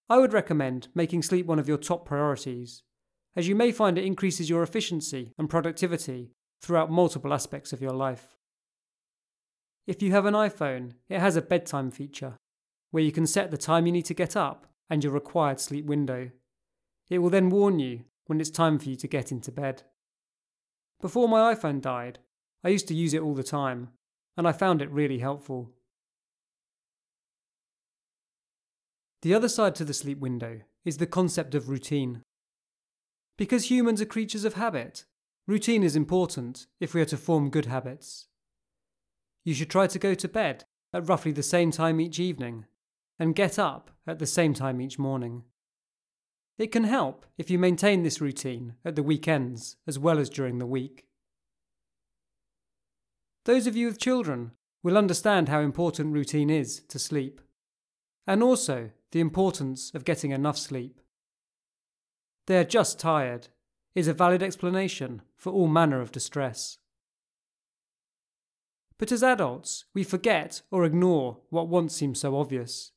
I 0.10 0.18
would 0.18 0.34
recommend 0.34 0.90
making 0.94 1.24
sleep 1.24 1.46
one 1.46 1.60
of 1.60 1.68
your 1.68 1.78
top 1.78 2.06
priorities, 2.06 2.84
as 3.36 3.48
you 3.48 3.56
may 3.56 3.72
find 3.72 3.98
it 3.98 4.06
increases 4.06 4.50
your 4.50 4.62
efficiency 4.62 5.34
and 5.38 5.50
productivity 5.50 6.32
throughout 6.62 6.92
multiple 6.92 7.34
aspects 7.34 7.74
of 7.74 7.82
your 7.82 7.94
life. 7.94 8.36
If 9.88 10.02
you 10.02 10.12
have 10.12 10.26
an 10.26 10.34
iPhone, 10.34 10.94
it 11.10 11.20
has 11.20 11.36
a 11.36 11.42
bedtime 11.42 11.92
feature, 11.92 12.38
where 12.92 13.04
you 13.04 13.12
can 13.12 13.26
set 13.26 13.52
the 13.52 13.58
time 13.58 13.86
you 13.86 13.92
need 13.92 14.06
to 14.06 14.14
get 14.14 14.36
up 14.36 14.68
and 14.90 15.04
your 15.04 15.14
required 15.14 15.60
sleep 15.60 15.86
window. 15.86 16.30
It 17.10 17.20
will 17.20 17.30
then 17.30 17.50
warn 17.50 17.80
you 17.80 18.04
when 18.28 18.40
it's 18.40 18.50
time 18.50 18.80
for 18.80 18.90
you 18.90 18.96
to 18.98 19.08
get 19.08 19.32
into 19.32 19.52
bed. 19.52 19.84
Before 21.02 21.28
my 21.28 21.54
iPhone 21.54 21.82
died, 21.82 22.20
I 22.64 22.70
used 22.70 22.88
to 22.90 22.96
use 22.96 23.14
it 23.14 23.22
all 23.22 23.34
the 23.34 23.44
time, 23.44 23.90
and 24.38 24.48
I 24.48 24.52
found 24.52 24.82
it 24.82 24.92
really 24.92 25.18
helpful. 25.18 25.72
The 29.24 29.34
other 29.34 29.50
side 29.50 29.76
to 29.76 29.86
the 29.86 29.94
sleep 29.94 30.20
window 30.20 30.62
is 30.86 30.98
the 30.98 31.08
concept 31.08 31.56
of 31.56 31.70
routine. 31.70 32.22
Because 33.38 33.70
humans 33.70 34.02
are 34.02 34.06
creatures 34.06 34.46
of 34.46 34.54
habit, 34.54 35.06
routine 35.48 35.84
is 35.84 35.96
important 35.96 36.68
if 36.80 36.94
we 36.94 37.02
are 37.02 37.06
to 37.06 37.18
form 37.18 37.50
good 37.50 37.66
habits. 37.66 38.28
You 39.44 39.56
should 39.56 39.70
try 39.70 39.88
to 39.88 40.00
go 40.00 40.14
to 40.14 40.28
bed 40.28 40.66
at 40.94 41.08
roughly 41.08 41.32
the 41.32 41.44
same 41.44 41.72
time 41.72 42.00
each 42.00 42.20
evening 42.20 42.66
and 43.18 43.36
get 43.36 43.58
up 43.58 43.92
at 44.06 44.20
the 44.20 44.28
same 44.28 44.54
time 44.54 44.82
each 44.82 45.00
morning. 45.00 45.44
It 46.58 46.72
can 46.72 46.84
help 46.84 47.26
if 47.38 47.50
you 47.50 47.58
maintain 47.58 48.04
this 48.04 48.22
routine 48.22 48.76
at 48.86 48.96
the 48.96 49.04
weekends 49.04 49.78
as 49.88 49.98
well 49.98 50.20
as 50.20 50.30
during 50.30 50.60
the 50.60 50.66
week. 50.66 51.06
Those 53.46 53.66
of 53.66 53.76
you 53.76 53.88
with 53.88 54.00
children 54.00 54.52
will 54.84 54.98
understand 54.98 55.50
how 55.50 55.62
important 55.62 56.14
routine 56.14 56.50
is 56.50 56.82
to 56.90 57.00
sleep, 57.00 57.42
and 58.28 58.44
also 58.44 58.92
the 59.12 59.20
importance 59.20 59.92
of 59.94 60.06
getting 60.06 60.32
enough 60.32 60.58
sleep. 60.58 61.02
They 62.48 62.58
are 62.58 62.64
just 62.64 63.00
tired 63.00 63.48
is 63.96 64.08
a 64.08 64.14
valid 64.14 64.42
explanation 64.42 65.22
for 65.36 65.52
all 65.52 65.68
manner 65.68 66.02
of 66.02 66.12
distress. 66.12 66.78
But 68.98 69.12
as 69.12 69.24
adults, 69.24 69.86
we 69.94 70.04
forget 70.04 70.62
or 70.70 70.86
ignore 70.86 71.40
what 71.50 71.68
once 71.68 71.96
seemed 71.96 72.18
so 72.18 72.38
obvious, 72.38 72.92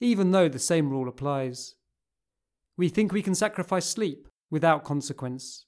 even 0.00 0.30
though 0.30 0.48
the 0.48 0.58
same 0.58 0.90
rule 0.90 1.08
applies. 1.08 1.74
We 2.78 2.88
think 2.88 3.12
we 3.12 3.22
can 3.22 3.34
sacrifice 3.34 3.86
sleep 3.86 4.28
without 4.50 4.84
consequence. 4.84 5.66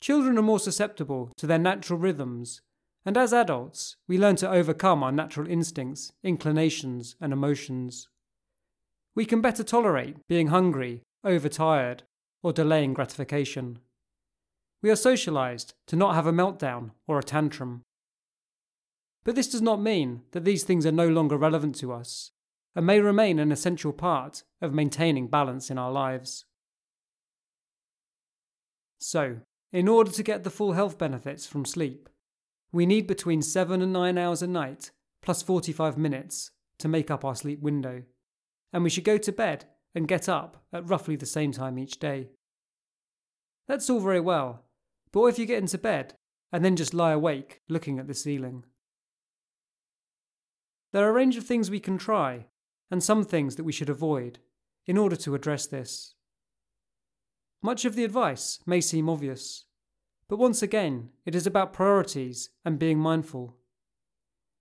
Children 0.00 0.38
are 0.38 0.42
more 0.42 0.60
susceptible 0.60 1.32
to 1.36 1.46
their 1.46 1.58
natural 1.58 1.98
rhythms, 1.98 2.62
and 3.04 3.16
as 3.16 3.32
adults, 3.32 3.96
we 4.06 4.16
learn 4.16 4.36
to 4.36 4.50
overcome 4.50 5.02
our 5.02 5.10
natural 5.10 5.48
instincts, 5.48 6.12
inclinations, 6.22 7.16
and 7.20 7.32
emotions. 7.32 8.08
We 9.16 9.24
can 9.24 9.40
better 9.40 9.64
tolerate 9.64 10.16
being 10.28 10.46
hungry, 10.46 11.02
overtired, 11.24 12.04
or 12.44 12.52
delaying 12.52 12.94
gratification. 12.94 13.80
We 14.82 14.90
are 14.90 14.94
socialised 14.94 15.72
to 15.88 15.96
not 15.96 16.14
have 16.14 16.28
a 16.28 16.32
meltdown 16.32 16.92
or 17.08 17.18
a 17.18 17.24
tantrum. 17.24 17.82
But 19.24 19.34
this 19.34 19.50
does 19.50 19.60
not 19.60 19.82
mean 19.82 20.22
that 20.30 20.44
these 20.44 20.62
things 20.62 20.86
are 20.86 20.92
no 20.92 21.08
longer 21.08 21.36
relevant 21.36 21.74
to 21.80 21.92
us 21.92 22.30
and 22.74 22.86
may 22.86 23.00
remain 23.00 23.38
an 23.38 23.52
essential 23.52 23.92
part 23.92 24.44
of 24.60 24.72
maintaining 24.72 25.28
balance 25.28 25.70
in 25.70 25.78
our 25.78 25.90
lives. 25.90 26.44
So, 28.98 29.38
in 29.72 29.88
order 29.88 30.10
to 30.10 30.22
get 30.22 30.44
the 30.44 30.50
full 30.50 30.72
health 30.72 30.98
benefits 30.98 31.46
from 31.46 31.64
sleep, 31.64 32.08
we 32.72 32.86
need 32.86 33.06
between 33.06 33.42
7 33.42 33.82
and 33.82 33.92
9 33.92 34.18
hours 34.18 34.42
a 34.42 34.46
night 34.46 34.90
plus 35.22 35.42
45 35.42 35.98
minutes 35.98 36.50
to 36.78 36.88
make 36.88 37.10
up 37.10 37.24
our 37.24 37.34
sleep 37.34 37.60
window, 37.60 38.02
and 38.72 38.84
we 38.84 38.90
should 38.90 39.04
go 39.04 39.18
to 39.18 39.32
bed 39.32 39.66
and 39.94 40.08
get 40.08 40.28
up 40.28 40.62
at 40.72 40.88
roughly 40.88 41.16
the 41.16 41.26
same 41.26 41.52
time 41.52 41.78
each 41.78 41.98
day. 41.98 42.30
That's 43.66 43.90
all 43.90 44.00
very 44.00 44.20
well, 44.20 44.64
but 45.12 45.20
what 45.20 45.28
if 45.28 45.38
you 45.38 45.46
get 45.46 45.58
into 45.58 45.78
bed 45.78 46.14
and 46.52 46.64
then 46.64 46.76
just 46.76 46.94
lie 46.94 47.12
awake 47.12 47.60
looking 47.68 47.98
at 47.98 48.06
the 48.06 48.14
ceiling? 48.14 48.64
There 50.92 51.06
are 51.06 51.10
a 51.10 51.12
range 51.12 51.36
of 51.36 51.44
things 51.44 51.70
we 51.70 51.80
can 51.80 51.98
try, 51.98 52.46
and 52.90 53.02
some 53.02 53.24
things 53.24 53.56
that 53.56 53.64
we 53.64 53.72
should 53.72 53.88
avoid, 53.88 54.38
in 54.86 54.98
order 54.98 55.16
to 55.16 55.34
address 55.34 55.66
this. 55.66 56.14
Much 57.62 57.84
of 57.84 57.94
the 57.94 58.04
advice 58.04 58.58
may 58.66 58.80
seem 58.80 59.08
obvious, 59.08 59.66
but 60.28 60.38
once 60.38 60.62
again, 60.62 61.10
it 61.26 61.34
is 61.34 61.46
about 61.46 61.72
priorities 61.72 62.50
and 62.64 62.78
being 62.78 62.98
mindful. 62.98 63.56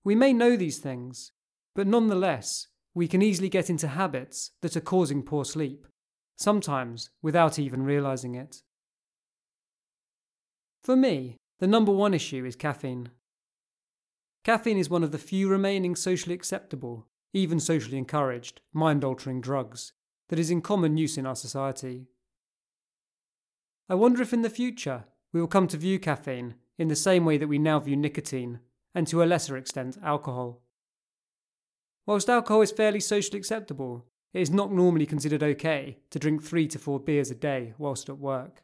We 0.04 0.16
may 0.16 0.34
know 0.34 0.56
these 0.56 0.80
things, 0.80 1.32
but 1.76 1.88
nonetheless, 1.88 2.68
we 2.94 3.08
can 3.08 3.22
easily 3.22 3.50
get 3.50 3.70
into 3.70 3.88
habits 3.88 4.52
that 4.62 4.76
are 4.76 4.82
causing 4.82 5.24
poor 5.24 5.46
sleep, 5.46 5.86
sometimes 6.36 7.10
without 7.22 7.60
even 7.60 7.84
realizing 7.84 8.36
it. 8.36 8.62
For 10.84 10.96
me, 10.96 11.38
the 11.60 11.68
number 11.68 11.92
one 11.92 12.14
issue 12.14 12.46
is 12.46 12.56
caffeine. 12.56 13.10
Caffeine 14.44 14.78
is 14.78 14.90
one 14.90 15.04
of 15.04 15.12
the 15.12 15.18
few 15.18 15.50
remaining 15.50 15.96
socially 15.96 16.34
acceptable, 16.34 17.08
even 17.34 17.60
socially 17.60 17.98
encouraged, 17.98 18.62
mind 18.74 19.04
altering 19.04 19.42
drugs 19.42 19.94
that 20.30 20.40
is 20.40 20.50
in 20.50 20.62
common 20.62 20.98
use 20.98 21.18
in 21.18 21.26
our 21.26 21.36
society. 21.36 22.08
I 23.88 23.96
wonder 23.96 24.22
if 24.22 24.34
in 24.34 24.42
the 24.42 24.50
future 24.50 25.06
we 25.34 25.40
will 25.40 25.48
come 25.48 25.68
to 25.68 25.78
view 25.78 26.00
caffeine 26.00 26.56
in 26.78 26.88
the 26.88 26.96
same 26.96 27.26
way 27.26 27.38
that 27.38 27.48
we 27.48 27.60
now 27.60 27.80
view 27.80 27.96
nicotine, 27.96 28.60
and 28.96 29.08
to 29.08 29.22
a 29.22 29.26
lesser 29.26 29.58
extent, 29.58 29.98
alcohol. 30.04 30.62
Whilst 32.06 32.30
alcohol 32.30 32.62
is 32.62 32.72
fairly 32.72 33.00
socially 33.00 33.38
acceptable, 33.38 34.06
it 34.34 34.42
is 34.42 34.50
not 34.50 34.72
normally 34.72 35.06
considered 35.06 35.44
okay 35.44 35.98
to 36.10 36.20
drink 36.20 36.44
three 36.44 36.68
to 36.68 36.80
four 36.80 37.00
beers 37.00 37.32
a 37.32 37.36
day 37.36 37.74
whilst 37.78 38.10
at 38.10 38.18
work. 38.18 38.64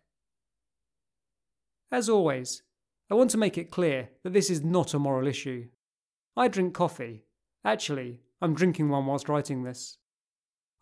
As 1.91 2.09
always, 2.09 2.63
I 3.09 3.13
want 3.15 3.29
to 3.31 3.37
make 3.37 3.57
it 3.57 3.71
clear 3.71 4.09
that 4.23 4.33
this 4.33 4.49
is 4.49 4.63
not 4.63 4.93
a 4.93 4.99
moral 4.99 5.27
issue. 5.27 5.67
I 6.35 6.47
drink 6.47 6.73
coffee. 6.73 7.25
Actually, 7.63 8.21
I'm 8.41 8.53
drinking 8.53 8.89
one 8.89 9.05
whilst 9.05 9.29
writing 9.29 9.63
this. 9.63 9.97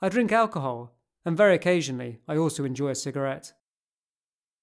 I 0.02 0.10
drink 0.10 0.32
alcohol, 0.32 0.98
and 1.26 1.38
very 1.38 1.56
occasionally 1.56 2.20
I 2.28 2.38
also 2.38 2.66
enjoy 2.66 2.90
a 2.90 2.96
cigarette. 2.96 3.54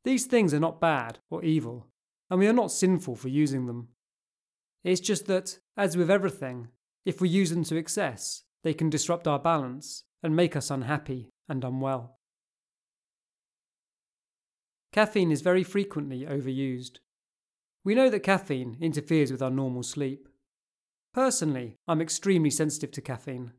These 0.05 0.27
things 0.27 0.53
are 0.55 0.61
not 0.61 0.81
bad 0.81 1.19
or 1.31 1.45
evil, 1.45 1.87
and 2.31 2.39
we 2.39 2.47
are 2.47 2.53
not 2.53 2.73
sinful 2.73 3.17
for 3.17 3.29
using 3.29 3.67
them. 3.67 3.89
It's 4.83 5.01
just 5.01 5.27
that, 5.27 5.59
as 5.77 5.97
with 5.97 6.11
everything, 6.11 6.69
if 7.05 7.21
we 7.21 7.29
use 7.29 7.51
them 7.51 7.65
to 7.65 7.77
excess, 7.77 8.45
they 8.63 8.75
can 8.75 8.91
disrupt 8.91 9.27
our 9.27 9.39
balance 9.39 10.05
and 10.23 10.37
make 10.37 10.57
us 10.57 10.71
unhappy 10.71 11.31
and 11.49 11.65
unwell. 11.65 12.19
Caffeine 14.93 15.31
is 15.31 15.41
very 15.41 15.63
frequently 15.63 16.27
overused. 16.27 16.99
We 17.85 17.95
know 17.95 18.11
that 18.11 18.21
caffeine 18.21 18.77
interferes 18.81 19.31
with 19.31 19.41
our 19.41 19.51
normal 19.51 19.83
sleep. 19.83 20.29
Personally, 21.13 21.77
I'm 21.89 22.01
extremely 22.01 22.51
sensitive 22.51 22.91
to 22.93 23.01
caffeine. 23.01 23.53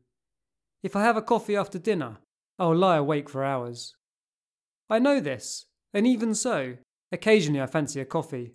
If 0.82 0.96
I 0.96 1.02
have 1.02 1.16
a 1.16 1.22
coffee 1.22 1.56
after 1.56 1.78
dinner, 1.78 2.18
I'll 2.58 2.74
lie 2.74 2.96
awake 2.96 3.28
for 3.28 3.44
hours. 3.44 3.94
I 4.88 4.98
know 4.98 5.20
this, 5.20 5.66
and 5.92 6.06
even 6.06 6.34
so, 6.34 6.76
occasionally 7.12 7.60
I 7.60 7.66
fancy 7.66 8.00
a 8.00 8.04
coffee. 8.04 8.54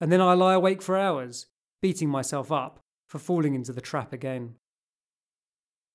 And 0.00 0.10
then 0.10 0.20
I 0.20 0.34
lie 0.34 0.54
awake 0.54 0.80
for 0.80 0.96
hours, 0.96 1.46
beating 1.82 2.08
myself 2.08 2.50
up 2.50 2.80
for 3.08 3.18
falling 3.18 3.54
into 3.54 3.72
the 3.72 3.80
trap 3.80 4.12
again. 4.12 4.54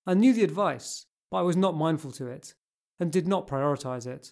I 0.06 0.13
knew 0.13 0.34
the 0.34 0.44
advice 0.44 1.08
but 1.32 1.38
I 1.38 1.42
was 1.42 1.58
not 1.58 1.75
mindful 1.75 2.12
to 2.13 2.27
it 2.27 2.54
and 3.00 3.12
did 3.12 3.27
not 3.27 3.48
prioritize 3.48 4.08
it. 4.08 4.32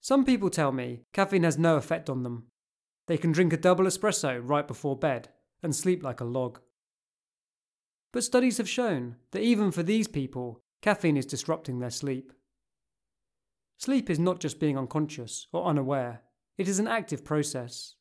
Some 0.00 0.24
people 0.24 0.50
tell 0.50 0.72
me 0.72 1.00
caffeine 1.12 1.44
has 1.44 1.58
no 1.58 1.76
effect 1.76 2.10
on 2.10 2.22
them. 2.22 2.48
They 3.06 3.16
can 3.16 3.32
drink 3.32 3.52
a 3.52 3.56
double 3.56 3.86
espresso 3.86 4.40
right 4.42 4.66
before 4.66 4.98
bed 4.98 5.28
and 5.66 5.74
sleep 5.76 6.02
like 6.02 6.20
a 6.20 6.24
log. 6.24 6.60
But 8.12 8.24
studies 8.24 8.56
have 8.56 8.68
shown 8.68 9.16
that 9.32 9.42
even 9.42 9.72
for 9.72 9.82
these 9.82 10.06
people, 10.08 10.62
caffeine 10.80 11.16
is 11.16 11.26
disrupting 11.26 11.80
their 11.80 11.90
sleep. 11.90 12.32
Sleep 13.76 14.08
is 14.08 14.18
not 14.18 14.40
just 14.40 14.60
being 14.60 14.78
unconscious 14.78 15.48
or 15.52 15.66
unaware, 15.66 16.22
it 16.56 16.68
is 16.68 16.78
an 16.78 16.86
active 16.86 17.24
process. 17.24 17.96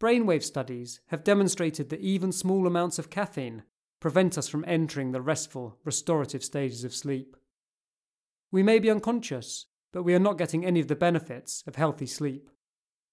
Brainwave 0.00 0.42
studies 0.42 1.00
have 1.08 1.22
demonstrated 1.22 1.90
that 1.90 2.00
even 2.00 2.32
small 2.32 2.66
amounts 2.66 2.98
of 2.98 3.10
caffeine 3.10 3.62
prevent 4.00 4.36
us 4.36 4.48
from 4.48 4.64
entering 4.66 5.12
the 5.12 5.20
restful, 5.20 5.78
restorative 5.84 6.42
stages 6.42 6.82
of 6.82 6.94
sleep. 6.94 7.36
We 8.50 8.62
may 8.62 8.78
be 8.78 8.90
unconscious, 8.90 9.66
but 9.92 10.02
we 10.02 10.14
are 10.14 10.18
not 10.18 10.38
getting 10.38 10.64
any 10.64 10.80
of 10.80 10.88
the 10.88 10.96
benefits 10.96 11.62
of 11.66 11.76
healthy 11.76 12.06
sleep, 12.06 12.48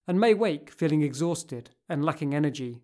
and 0.07 0.19
may 0.19 0.33
wake 0.33 0.71
feeling 0.71 1.03
exhausted 1.03 1.71
and 1.89 2.03
lacking 2.03 2.33
energy. 2.33 2.81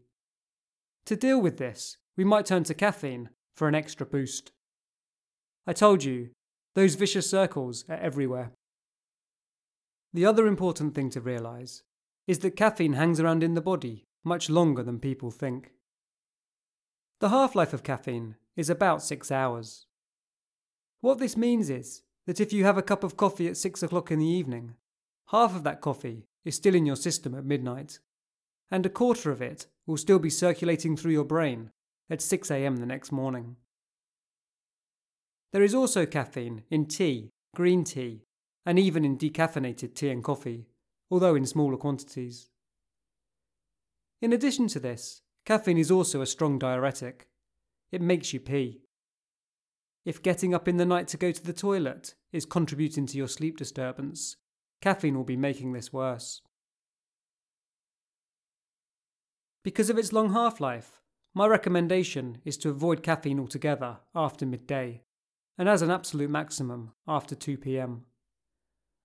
To 1.06 1.16
deal 1.16 1.40
with 1.40 1.58
this, 1.58 1.98
we 2.18 2.24
might 2.24 2.48
turn 2.48 2.64
to 2.64 2.74
caffeine 2.74 3.30
for 3.56 3.68
an 3.68 3.76
extra 3.76 4.06
boost. 4.06 4.52
I 5.68 5.74
told 5.74 6.04
you, 6.04 6.30
those 6.74 6.96
vicious 6.96 7.30
circles 7.30 7.86
are 7.88 7.98
everywhere. 7.98 8.52
The 10.14 10.26
other 10.26 10.48
important 10.48 10.96
thing 10.96 11.10
to 11.12 11.22
realise 11.22 11.84
is 12.28 12.40
that 12.40 12.56
caffeine 12.56 12.94
hangs 12.94 13.20
around 13.20 13.44
in 13.44 13.54
the 13.54 13.62
body 13.62 14.06
much 14.24 14.50
longer 14.50 14.82
than 14.82 15.00
people 15.00 15.30
think. 15.30 15.72
The 17.20 17.30
half 17.30 17.56
life 17.56 17.74
of 17.74 17.84
caffeine 17.84 18.36
is 18.56 18.70
about 18.70 19.04
six 19.04 19.32
hours. 19.32 19.86
What 21.02 21.20
this 21.20 21.38
means 21.38 21.70
is 21.70 22.02
that 22.26 22.40
if 22.40 22.52
you 22.52 22.64
have 22.64 22.78
a 22.78 22.82
cup 22.82 23.04
of 23.04 23.16
coffee 23.16 23.48
at 23.48 23.58
six 23.58 23.84
o'clock 23.84 24.10
in 24.10 24.20
the 24.20 24.26
evening, 24.26 24.74
half 25.28 25.56
of 25.56 25.64
that 25.64 25.82
coffee 25.82 26.26
is 26.44 26.56
still 26.56 26.74
in 26.74 26.86
your 26.86 26.96
system 26.96 27.36
at 27.36 27.46
midnight, 27.46 28.00
and 28.72 28.86
a 28.86 28.90
quarter 28.90 29.32
of 29.32 29.42
it 29.42 29.68
will 29.86 29.98
still 29.98 30.20
be 30.20 30.30
circulating 30.30 30.96
through 30.96 31.12
your 31.12 31.26
brain 31.26 31.72
at 32.10 32.22
6 32.22 32.52
am 32.52 32.78
the 32.78 32.86
next 32.86 33.12
morning. 33.12 33.56
There 35.54 35.64
is 35.64 35.74
also 35.74 36.06
caffeine 36.06 36.64
in 36.70 36.86
tea, 36.86 37.30
green 37.56 37.84
tea, 37.84 38.24
and 38.66 38.78
even 38.78 39.06
in 39.06 39.18
decaffeinated 39.18 39.94
tea 39.94 40.10
and 40.10 40.24
coffee, 40.24 40.68
although 41.10 41.36
in 41.36 41.46
smaller 41.46 41.78
quantities. 41.78 42.50
In 44.22 44.34
addition 44.34 44.68
to 44.70 44.80
this, 44.80 45.22
caffeine 45.46 45.78
is 45.78 45.92
also 45.92 46.22
a 46.22 46.26
strong 46.26 46.58
diuretic. 46.58 47.28
It 47.92 48.02
makes 48.02 48.34
you 48.34 48.40
pee. 48.40 48.82
If 50.04 50.22
getting 50.22 50.54
up 50.54 50.68
in 50.68 50.78
the 50.78 50.86
night 50.86 51.08
to 51.10 51.18
go 51.18 51.32
to 51.32 51.44
the 51.44 51.54
toilet 51.54 52.16
is 52.32 52.46
contributing 52.46 53.06
to 53.08 53.18
your 53.18 53.28
sleep 53.28 53.58
disturbance, 53.58 54.38
caffeine 54.82 55.16
will 55.16 55.24
be 55.24 55.38
making 55.38 55.74
this 55.74 55.94
worse. 55.94 56.42
Because 59.66 59.90
of 59.90 59.98
its 59.98 60.14
long 60.14 60.32
half 60.32 60.62
life, 60.62 61.02
my 61.34 61.48
recommendation 61.48 62.38
is 62.46 62.56
to 62.58 62.70
avoid 62.70 63.02
caffeine 63.02 63.40
altogether 63.40 63.98
after 64.14 64.46
midday, 64.46 65.02
and 65.58 65.68
as 65.68 65.82
an 65.82 65.90
absolute 65.90 66.30
maximum 66.30 66.92
after 67.08 67.34
2 67.34 67.58
pm. 67.58 68.04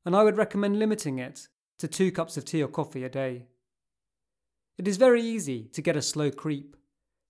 And 0.05 0.15
I 0.15 0.23
would 0.23 0.37
recommend 0.37 0.79
limiting 0.79 1.19
it 1.19 1.49
to 1.79 1.89
two 1.89 2.13
cups 2.13 2.37
of 2.37 2.45
tea 2.45 2.63
or 2.63 2.69
coffee 2.69 3.05
a 3.05 3.09
day. 3.09 3.47
It 4.77 4.87
is 4.87 4.99
very 4.99 5.23
easy 5.23 5.65
to 5.73 5.81
get 5.81 5.97
a 5.97 6.03
slow 6.03 6.31
creep, 6.31 6.77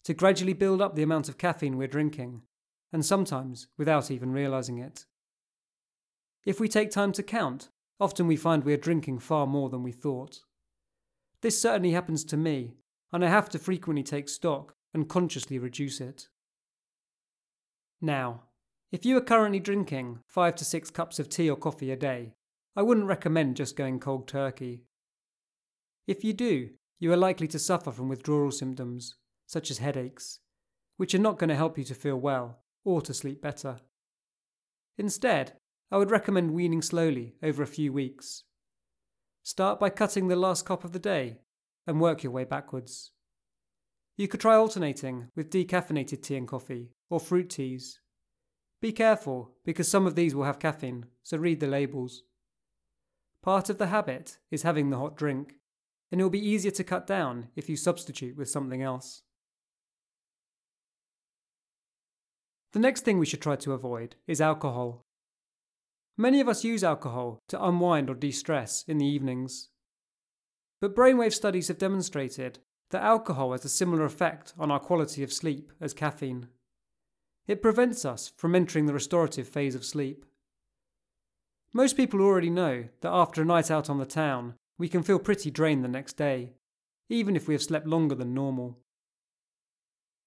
to 0.02 0.12
gradually 0.12 0.52
build 0.52 0.82
up 0.82 0.96
the 0.96 1.04
amount 1.04 1.28
of 1.28 1.38
caffeine 1.38 1.76
we're 1.76 1.86
drinking, 1.86 2.42
and 2.92 3.06
sometimes 3.06 3.68
without 3.78 4.10
even 4.10 4.32
realizing 4.32 4.78
it. 4.78 5.04
If 6.44 6.58
we 6.58 6.66
take 6.68 6.90
time 6.90 7.12
to 7.12 7.22
count, 7.22 7.68
often 8.00 8.26
we 8.26 8.34
find 8.34 8.64
we 8.64 8.74
are 8.74 8.88
drinking 8.88 9.20
far 9.20 9.46
more 9.46 9.68
than 9.68 9.84
we 9.84 9.92
thought. 9.92 10.40
This 11.42 11.62
certainly 11.62 11.92
happens 11.92 12.24
to 12.24 12.36
me, 12.36 12.74
and 13.12 13.24
I 13.24 13.28
have 13.28 13.48
to 13.50 13.58
frequently 13.58 14.02
take 14.02 14.28
stock 14.28 14.74
and 14.94 15.08
consciously 15.08 15.58
reduce 15.58 16.00
it. 16.00 16.28
Now, 18.00 18.44
if 18.92 19.04
you 19.04 19.16
are 19.16 19.22
currently 19.22 19.60
drinking 19.60 20.20
5 20.26 20.56
to 20.56 20.64
6 20.64 20.90
cups 20.90 21.18
of 21.18 21.28
tea 21.28 21.48
or 21.48 21.56
coffee 21.56 21.92
a 21.92 21.96
day, 21.96 22.34
I 22.74 22.82
wouldn't 22.82 23.06
recommend 23.06 23.56
just 23.56 23.76
going 23.76 24.00
cold 24.00 24.26
turkey. 24.26 24.84
If 26.06 26.24
you 26.24 26.32
do, 26.32 26.70
you 26.98 27.12
are 27.12 27.16
likely 27.16 27.46
to 27.48 27.58
suffer 27.58 27.92
from 27.92 28.08
withdrawal 28.08 28.50
symptoms, 28.50 29.16
such 29.46 29.70
as 29.70 29.78
headaches, 29.78 30.40
which 30.96 31.14
are 31.14 31.18
not 31.18 31.38
going 31.38 31.48
to 31.48 31.56
help 31.56 31.78
you 31.78 31.84
to 31.84 31.94
feel 31.94 32.16
well 32.16 32.60
or 32.84 33.00
to 33.02 33.14
sleep 33.14 33.42
better. 33.42 33.78
Instead, 34.98 35.52
I 35.90 35.96
would 35.96 36.10
recommend 36.10 36.52
weaning 36.52 36.82
slowly 36.82 37.34
over 37.42 37.62
a 37.62 37.66
few 37.66 37.92
weeks. 37.92 38.44
Start 39.42 39.80
by 39.80 39.90
cutting 39.90 40.28
the 40.28 40.36
last 40.36 40.64
cup 40.64 40.84
of 40.84 40.92
the 40.92 40.98
day 40.98 41.38
and 41.90 42.00
work 42.00 42.22
your 42.22 42.32
way 42.32 42.44
backwards. 42.44 43.10
You 44.16 44.28
could 44.28 44.40
try 44.40 44.54
alternating 44.54 45.28
with 45.34 45.50
decaffeinated 45.50 46.22
tea 46.22 46.36
and 46.36 46.46
coffee 46.46 46.92
or 47.10 47.18
fruit 47.18 47.50
teas. 47.50 47.98
Be 48.80 48.92
careful 48.92 49.56
because 49.64 49.88
some 49.88 50.06
of 50.06 50.14
these 50.14 50.34
will 50.34 50.44
have 50.44 50.60
caffeine, 50.60 51.06
so 51.24 51.36
read 51.36 51.58
the 51.58 51.66
labels. 51.66 52.22
Part 53.42 53.68
of 53.70 53.78
the 53.78 53.88
habit 53.88 54.38
is 54.50 54.62
having 54.62 54.90
the 54.90 54.98
hot 54.98 55.16
drink, 55.16 55.56
and 56.12 56.20
it 56.20 56.24
will 56.24 56.30
be 56.30 56.46
easier 56.46 56.70
to 56.70 56.84
cut 56.84 57.06
down 57.06 57.48
if 57.56 57.68
you 57.68 57.76
substitute 57.76 58.36
with 58.36 58.48
something 58.48 58.82
else. 58.82 59.22
The 62.72 62.78
next 62.78 63.04
thing 63.04 63.18
we 63.18 63.26
should 63.26 63.42
try 63.42 63.56
to 63.56 63.72
avoid 63.72 64.14
is 64.28 64.40
alcohol. 64.40 65.02
Many 66.16 66.40
of 66.40 66.48
us 66.48 66.62
use 66.62 66.84
alcohol 66.84 67.40
to 67.48 67.62
unwind 67.62 68.08
or 68.08 68.14
de 68.14 68.30
stress 68.30 68.84
in 68.86 68.98
the 68.98 69.06
evenings. 69.06 69.70
But 70.80 70.96
brainwave 70.96 71.34
studies 71.34 71.68
have 71.68 71.78
demonstrated 71.78 72.58
that 72.90 73.02
alcohol 73.02 73.52
has 73.52 73.64
a 73.64 73.68
similar 73.68 74.04
effect 74.04 74.54
on 74.58 74.70
our 74.70 74.80
quality 74.80 75.22
of 75.22 75.32
sleep 75.32 75.72
as 75.80 75.92
caffeine. 75.92 76.48
It 77.46 77.62
prevents 77.62 78.04
us 78.04 78.32
from 78.36 78.54
entering 78.54 78.86
the 78.86 78.94
restorative 78.94 79.48
phase 79.48 79.74
of 79.74 79.84
sleep. 79.84 80.24
Most 81.72 81.96
people 81.96 82.20
already 82.20 82.50
know 82.50 82.84
that 83.00 83.12
after 83.12 83.42
a 83.42 83.44
night 83.44 83.70
out 83.70 83.90
on 83.90 83.98
the 83.98 84.06
town, 84.06 84.54
we 84.78 84.88
can 84.88 85.02
feel 85.02 85.18
pretty 85.18 85.50
drained 85.50 85.84
the 85.84 85.88
next 85.88 86.14
day, 86.14 86.54
even 87.08 87.36
if 87.36 87.46
we 87.46 87.54
have 87.54 87.62
slept 87.62 87.86
longer 87.86 88.14
than 88.14 88.34
normal. 88.34 88.78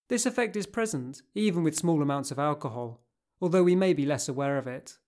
This 0.09 0.25
effect 0.25 0.55
is 0.55 0.67
present 0.67 1.21
even 1.33 1.63
with 1.63 1.75
small 1.75 2.01
amounts 2.01 2.29
of 2.29 2.39
alcohol, 2.39 3.01
although 3.41 3.63
we 3.63 3.75
may 3.75 3.93
be 3.93 4.05
less 4.05 4.29
aware 4.29 4.57
of 4.57 4.67
it. 4.67 4.99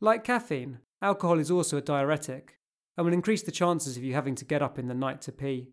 Like 0.00 0.24
caffeine, 0.24 0.78
alcohol 1.02 1.38
is 1.38 1.50
also 1.50 1.76
a 1.76 1.82
diuretic 1.82 2.59
and 2.96 3.06
will 3.06 3.14
increase 3.14 3.42
the 3.42 3.50
chances 3.50 3.96
of 3.96 4.02
you 4.02 4.14
having 4.14 4.34
to 4.34 4.44
get 4.44 4.62
up 4.62 4.78
in 4.78 4.88
the 4.88 4.94
night 4.94 5.20
to 5.22 5.32
pee. 5.32 5.68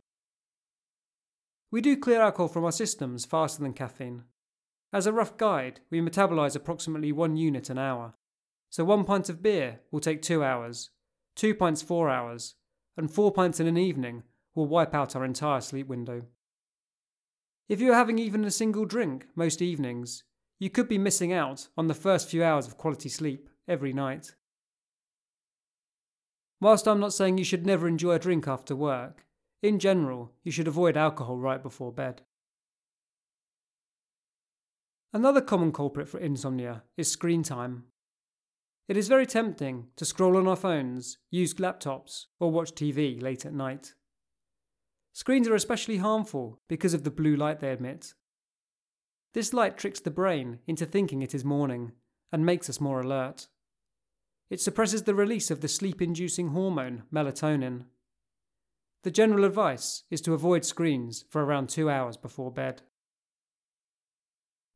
We 1.71 1.81
do 1.81 1.97
clear 1.97 2.21
alcohol 2.21 2.47
from 2.47 2.63
our 2.63 2.71
systems 2.71 3.25
faster 3.25 3.61
than 3.61 3.73
caffeine. 3.73 4.23
As 4.93 5.05
a 5.05 5.11
rough 5.11 5.37
guide, 5.37 5.81
we 5.89 5.99
metabolize 5.99 6.55
approximately 6.55 7.11
one 7.11 7.35
unit 7.35 7.69
an 7.69 7.77
hour, 7.77 8.15
so 8.69 8.85
one 8.85 9.03
pint 9.03 9.29
of 9.29 9.43
beer 9.43 9.81
will 9.91 9.99
take 9.99 10.21
two 10.21 10.43
hours, 10.43 10.91
two 11.35 11.53
pints 11.53 11.81
four 11.81 12.09
hours, 12.09 12.55
and 12.95 13.11
four 13.11 13.31
pints 13.31 13.59
in 13.59 13.67
an 13.67 13.77
evening 13.77 14.23
will 14.55 14.67
wipe 14.67 14.95
out 14.95 15.15
our 15.15 15.25
entire 15.25 15.61
sleep 15.61 15.87
window. 15.87 16.23
If 17.67 17.81
you 17.81 17.91
are 17.91 17.95
having 17.95 18.17
even 18.17 18.45
a 18.45 18.51
single 18.51 18.85
drink 18.85 19.27
most 19.35 19.61
evenings, 19.61 20.23
you 20.57 20.69
could 20.69 20.87
be 20.87 20.97
missing 20.97 21.33
out 21.33 21.67
on 21.77 21.87
the 21.87 21.93
first 21.93 22.29
few 22.29 22.43
hours 22.43 22.65
of 22.65 22.77
quality 22.77 23.09
sleep 23.09 23.49
every 23.67 23.91
night. 23.91 24.35
Whilst 26.59 26.87
I'm 26.87 26.99
not 26.99 27.13
saying 27.13 27.37
you 27.37 27.43
should 27.43 27.65
never 27.65 27.87
enjoy 27.87 28.13
a 28.13 28.19
drink 28.19 28.47
after 28.47 28.75
work, 28.75 29.25
in 29.61 29.79
general, 29.79 30.31
you 30.43 30.51
should 30.51 30.67
avoid 30.67 30.97
alcohol 30.97 31.37
right 31.37 31.61
before 31.61 31.91
bed. 31.91 32.21
Another 35.13 35.41
common 35.41 35.71
culprit 35.71 36.07
for 36.07 36.19
insomnia 36.19 36.83
is 36.95 37.11
screen 37.11 37.43
time. 37.43 37.85
It 38.87 38.97
is 38.97 39.07
very 39.07 39.25
tempting 39.25 39.87
to 39.95 40.05
scroll 40.05 40.37
on 40.37 40.47
our 40.47 40.55
phones, 40.55 41.17
use 41.29 41.55
laptops, 41.55 42.25
or 42.39 42.51
watch 42.51 42.71
TV 42.71 43.21
late 43.21 43.45
at 43.45 43.53
night. 43.53 43.93
Screens 45.13 45.47
are 45.47 45.55
especially 45.55 45.97
harmful 45.97 46.59
because 46.67 46.93
of 46.93 47.03
the 47.03 47.11
blue 47.11 47.35
light 47.35 47.59
they 47.59 47.71
emit. 47.71 48.13
This 49.33 49.53
light 49.53 49.77
tricks 49.77 49.99
the 49.99 50.11
brain 50.11 50.59
into 50.67 50.85
thinking 50.85 51.21
it 51.21 51.33
is 51.33 51.43
morning 51.43 51.91
and 52.31 52.45
makes 52.45 52.69
us 52.69 52.79
more 52.79 53.01
alert. 53.01 53.47
It 54.49 54.61
suppresses 54.61 55.03
the 55.03 55.15
release 55.15 55.51
of 55.51 55.61
the 55.61 55.67
sleep 55.67 56.01
inducing 56.01 56.49
hormone, 56.49 57.03
melatonin. 57.13 57.85
The 59.03 59.11
general 59.11 59.43
advice 59.43 60.03
is 60.09 60.21
to 60.21 60.33
avoid 60.33 60.65
screens 60.65 61.25
for 61.29 61.43
around 61.43 61.69
two 61.69 61.89
hours 61.89 62.17
before 62.17 62.51
bed. 62.51 62.81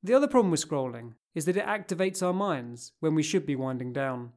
The 0.04 0.14
other 0.14 0.28
problem 0.28 0.52
with 0.52 0.68
scrolling 0.68 1.14
is 1.36 1.46
that 1.46 1.58
it 1.58 1.66
activates 1.66 2.22
our 2.22 2.34
minds 2.34 2.92
when 3.00 3.16
we 3.16 3.24
should 3.24 3.46
be 3.46 3.56
winding 3.56 3.94
down. 3.94 4.32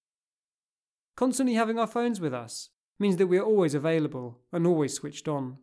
Constantly 1.17 1.55
having 1.55 1.79
our 1.79 1.87
phones 1.87 2.21
with 2.21 2.35
us 2.35 2.71
means 2.99 3.17
that 3.17 3.27
we 3.27 3.39
are 3.39 3.45
always 3.45 3.75
available 3.75 4.41
and 4.53 4.67
always 4.67 4.95
switched 4.95 5.27
on. 5.27 5.59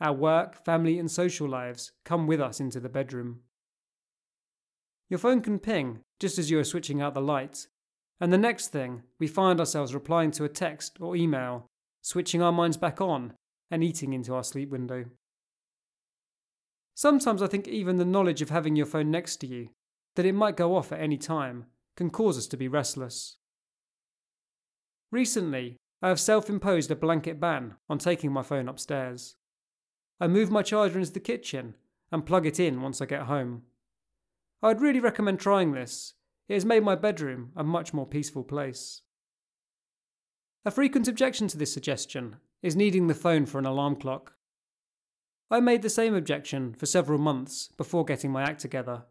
Our 0.00 0.12
work, 0.12 0.64
family, 0.64 0.98
and 0.98 1.10
social 1.10 1.48
lives 1.48 1.92
come 2.04 2.26
with 2.26 2.40
us 2.40 2.60
into 2.60 2.80
the 2.80 2.88
bedroom. 2.88 3.40
Your 5.08 5.18
phone 5.18 5.40
can 5.40 5.58
ping 5.58 6.00
just 6.18 6.38
as 6.38 6.50
you 6.50 6.58
are 6.58 6.64
switching 6.64 7.00
out 7.00 7.14
the 7.14 7.20
light, 7.20 7.66
and 8.20 8.32
the 8.32 8.38
next 8.38 8.68
thing 8.68 9.02
we 9.18 9.26
find 9.26 9.58
ourselves 9.60 9.94
replying 9.94 10.30
to 10.32 10.44
a 10.44 10.48
text 10.48 10.98
or 11.00 11.16
email, 11.16 11.66
switching 12.02 12.42
our 12.42 12.52
minds 12.52 12.76
back 12.76 13.00
on, 13.00 13.34
and 13.70 13.82
eating 13.82 14.12
into 14.12 14.34
our 14.34 14.44
sleep 14.44 14.70
window. 14.70 15.06
Sometimes 16.94 17.42
I 17.42 17.48
think 17.48 17.66
even 17.66 17.96
the 17.96 18.04
knowledge 18.04 18.40
of 18.40 18.50
having 18.50 18.76
your 18.76 18.86
phone 18.86 19.10
next 19.10 19.36
to 19.38 19.46
you, 19.46 19.68
that 20.14 20.26
it 20.26 20.34
might 20.34 20.56
go 20.56 20.76
off 20.76 20.92
at 20.92 21.00
any 21.00 21.18
time, 21.18 21.66
can 21.96 22.10
cause 22.10 22.38
us 22.38 22.46
to 22.48 22.56
be 22.56 22.68
restless. 22.68 23.36
Recently, 25.10 25.76
I 26.02 26.08
have 26.08 26.20
self 26.20 26.48
imposed 26.48 26.90
a 26.90 26.96
blanket 26.96 27.40
ban 27.40 27.74
on 27.88 27.98
taking 27.98 28.32
my 28.32 28.42
phone 28.42 28.68
upstairs. 28.68 29.36
I 30.20 30.28
move 30.28 30.50
my 30.50 30.62
charger 30.62 30.98
into 30.98 31.12
the 31.12 31.20
kitchen 31.20 31.74
and 32.12 32.26
plug 32.26 32.46
it 32.46 32.60
in 32.60 32.80
once 32.80 33.00
I 33.00 33.06
get 33.06 33.22
home. 33.22 33.62
I 34.62 34.68
would 34.68 34.80
really 34.80 35.00
recommend 35.00 35.40
trying 35.40 35.72
this. 35.72 36.14
It 36.48 36.54
has 36.54 36.64
made 36.64 36.82
my 36.82 36.94
bedroom 36.94 37.52
a 37.56 37.64
much 37.64 37.94
more 37.94 38.06
peaceful 38.06 38.44
place. 38.44 39.02
A 40.64 40.70
frequent 40.70 41.08
objection 41.08 41.48
to 41.48 41.58
this 41.58 41.72
suggestion 41.72 42.36
is 42.62 42.76
needing 42.76 43.06
the 43.06 43.14
phone 43.14 43.46
for 43.46 43.58
an 43.58 43.66
alarm 43.66 43.96
clock. 43.96 44.32
I 45.50 45.60
made 45.60 45.82
the 45.82 45.90
same 45.90 46.14
objection 46.14 46.74
for 46.74 46.86
several 46.86 47.18
months 47.18 47.68
before 47.76 48.04
getting 48.04 48.30
my 48.30 48.42
act 48.42 48.60
together. 48.60 49.04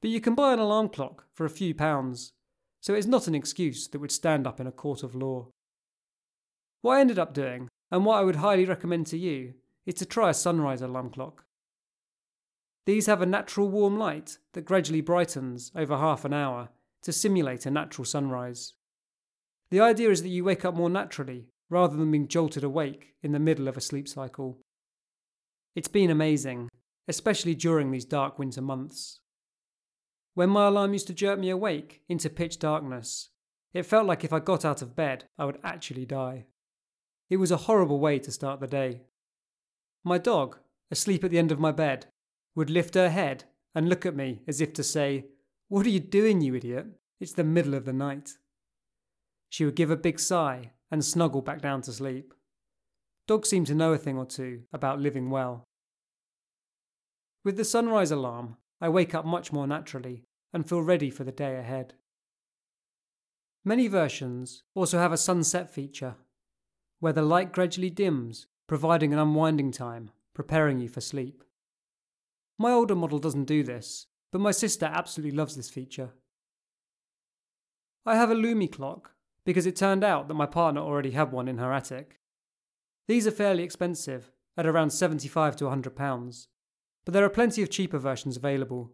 But 0.00 0.10
you 0.10 0.20
can 0.20 0.34
buy 0.34 0.52
an 0.52 0.58
alarm 0.58 0.88
clock 0.88 1.24
for 1.32 1.44
a 1.44 1.50
few 1.50 1.74
pounds, 1.74 2.32
so 2.80 2.94
it 2.94 2.98
is 2.98 3.06
not 3.06 3.26
an 3.26 3.34
excuse 3.34 3.88
that 3.88 3.98
would 3.98 4.12
stand 4.12 4.46
up 4.46 4.60
in 4.60 4.66
a 4.66 4.72
court 4.72 5.02
of 5.02 5.14
law. 5.14 5.48
What 6.80 6.96
I 6.96 7.00
ended 7.00 7.18
up 7.18 7.32
doing, 7.32 7.68
and 7.90 8.04
what 8.04 8.16
I 8.16 8.24
would 8.24 8.36
highly 8.36 8.64
recommend 8.64 9.06
to 9.08 9.18
you, 9.18 9.54
is 9.86 9.94
to 9.94 10.06
try 10.06 10.30
a 10.30 10.34
sunrise 10.34 10.82
alarm 10.82 11.10
clock. 11.10 11.44
These 12.84 13.06
have 13.06 13.22
a 13.22 13.26
natural 13.26 13.68
warm 13.68 13.96
light 13.96 14.38
that 14.54 14.64
gradually 14.64 15.00
brightens 15.00 15.70
over 15.74 15.96
half 15.96 16.24
an 16.24 16.32
hour 16.32 16.70
to 17.02 17.12
simulate 17.12 17.66
a 17.66 17.70
natural 17.70 18.04
sunrise. 18.04 18.74
The 19.70 19.80
idea 19.80 20.10
is 20.10 20.22
that 20.22 20.28
you 20.28 20.44
wake 20.44 20.64
up 20.64 20.74
more 20.74 20.90
naturally 20.90 21.46
rather 21.70 21.96
than 21.96 22.10
being 22.10 22.28
jolted 22.28 22.64
awake 22.64 23.14
in 23.22 23.32
the 23.32 23.38
middle 23.38 23.68
of 23.68 23.76
a 23.76 23.80
sleep 23.80 24.08
cycle. 24.08 24.58
It's 25.74 25.88
been 25.88 26.10
amazing, 26.10 26.68
especially 27.08 27.54
during 27.54 27.90
these 27.90 28.04
dark 28.04 28.38
winter 28.38 28.60
months. 28.60 29.20
When 30.34 30.50
my 30.50 30.66
alarm 30.66 30.92
used 30.92 31.06
to 31.06 31.14
jerk 31.14 31.38
me 31.38 31.50
awake 31.50 32.02
into 32.08 32.28
pitch 32.28 32.58
darkness, 32.58 33.30
it 33.72 33.86
felt 33.86 34.06
like 34.06 34.24
if 34.24 34.32
I 34.32 34.40
got 34.40 34.64
out 34.64 34.82
of 34.82 34.96
bed, 34.96 35.24
I 35.38 35.44
would 35.44 35.58
actually 35.64 36.04
die. 36.04 36.46
It 37.30 37.38
was 37.38 37.50
a 37.50 37.56
horrible 37.68 38.00
way 38.00 38.18
to 38.18 38.30
start 38.30 38.60
the 38.60 38.66
day. 38.66 39.02
My 40.04 40.18
dog, 40.18 40.58
asleep 40.90 41.24
at 41.24 41.30
the 41.30 41.38
end 41.38 41.52
of 41.52 41.60
my 41.60 41.72
bed, 41.72 42.06
would 42.54 42.70
lift 42.70 42.94
her 42.94 43.10
head 43.10 43.44
and 43.74 43.88
look 43.88 44.04
at 44.04 44.16
me 44.16 44.42
as 44.46 44.60
if 44.60 44.72
to 44.74 44.82
say, 44.82 45.26
What 45.68 45.86
are 45.86 45.90
you 45.90 46.00
doing, 46.00 46.40
you 46.40 46.54
idiot? 46.54 46.86
It's 47.20 47.32
the 47.32 47.44
middle 47.44 47.74
of 47.74 47.84
the 47.84 47.92
night. 47.92 48.32
She 49.48 49.64
would 49.64 49.76
give 49.76 49.90
a 49.90 49.96
big 49.96 50.18
sigh 50.18 50.72
and 50.90 51.04
snuggle 51.04 51.42
back 51.42 51.60
down 51.60 51.82
to 51.82 51.92
sleep. 51.92 52.34
Dogs 53.26 53.48
seem 53.48 53.64
to 53.66 53.74
know 53.74 53.92
a 53.92 53.98
thing 53.98 54.18
or 54.18 54.26
two 54.26 54.62
about 54.72 55.00
living 55.00 55.30
well. 55.30 55.64
With 57.44 57.56
the 57.56 57.64
sunrise 57.64 58.10
alarm, 58.10 58.56
I 58.80 58.88
wake 58.88 59.14
up 59.14 59.24
much 59.24 59.52
more 59.52 59.66
naturally 59.66 60.24
and 60.52 60.68
feel 60.68 60.82
ready 60.82 61.10
for 61.10 61.24
the 61.24 61.32
day 61.32 61.56
ahead. 61.56 61.94
Many 63.64 63.86
versions 63.86 64.64
also 64.74 64.98
have 64.98 65.12
a 65.12 65.16
sunset 65.16 65.70
feature, 65.70 66.16
where 66.98 67.12
the 67.12 67.22
light 67.22 67.52
gradually 67.52 67.90
dims, 67.90 68.48
providing 68.66 69.12
an 69.12 69.18
unwinding 69.18 69.70
time, 69.70 70.10
preparing 70.34 70.80
you 70.80 70.88
for 70.88 71.00
sleep. 71.00 71.44
My 72.58 72.70
older 72.72 72.94
model 72.94 73.18
doesn't 73.18 73.44
do 73.44 73.62
this, 73.62 74.06
but 74.30 74.40
my 74.40 74.50
sister 74.50 74.86
absolutely 74.86 75.36
loves 75.36 75.56
this 75.56 75.70
feature. 75.70 76.10
I 78.04 78.16
have 78.16 78.30
a 78.30 78.34
Lumie 78.34 78.70
clock 78.70 79.12
because 79.44 79.66
it 79.66 79.76
turned 79.76 80.04
out 80.04 80.28
that 80.28 80.34
my 80.34 80.46
partner 80.46 80.80
already 80.80 81.12
had 81.12 81.32
one 81.32 81.48
in 81.48 81.58
her 81.58 81.72
attic. 81.72 82.18
These 83.08 83.26
are 83.26 83.32
fairly 83.32 83.62
expensive, 83.62 84.32
at 84.56 84.66
around 84.66 84.90
75 84.90 85.56
to 85.56 85.64
100 85.64 85.96
pounds, 85.96 86.48
but 87.04 87.14
there 87.14 87.24
are 87.24 87.30
plenty 87.30 87.62
of 87.62 87.70
cheaper 87.70 87.98
versions 87.98 88.36
available. 88.36 88.92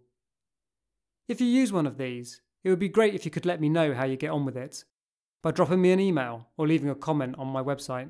If 1.26 1.40
you 1.40 1.46
use 1.46 1.72
one 1.72 1.86
of 1.86 1.98
these, 1.98 2.40
it 2.64 2.70
would 2.70 2.78
be 2.78 2.88
great 2.88 3.14
if 3.14 3.24
you 3.24 3.30
could 3.30 3.46
let 3.46 3.60
me 3.60 3.68
know 3.68 3.94
how 3.94 4.04
you 4.04 4.16
get 4.16 4.30
on 4.30 4.44
with 4.44 4.56
it 4.56 4.84
by 5.42 5.50
dropping 5.50 5.82
me 5.82 5.92
an 5.92 6.00
email 6.00 6.48
or 6.56 6.66
leaving 6.66 6.88
a 6.88 6.94
comment 6.94 7.36
on 7.38 7.48
my 7.48 7.62
website. 7.62 8.08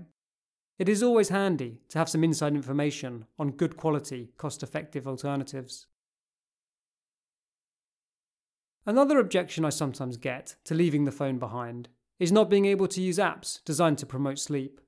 It 0.78 0.88
is 0.88 1.02
always 1.02 1.30
handy 1.30 1.80
to 1.88 1.98
have 1.98 2.08
some 2.08 2.22
inside 2.22 2.54
information 2.54 3.26
on 3.38 3.50
good 3.50 3.76
quality, 3.76 4.30
cost 4.36 4.62
effective 4.62 5.08
alternatives. 5.08 5.86
Another 8.86 9.18
objection 9.18 9.64
I 9.64 9.70
sometimes 9.70 10.16
get 10.16 10.54
to 10.64 10.74
leaving 10.74 11.04
the 11.04 11.12
phone 11.12 11.38
behind 11.38 11.88
is 12.20 12.32
not 12.32 12.48
being 12.48 12.64
able 12.64 12.88
to 12.88 13.02
use 13.02 13.18
apps 13.18 13.62
designed 13.64 13.98
to 13.98 14.06
promote 14.06 14.38
sleep. 14.38 14.80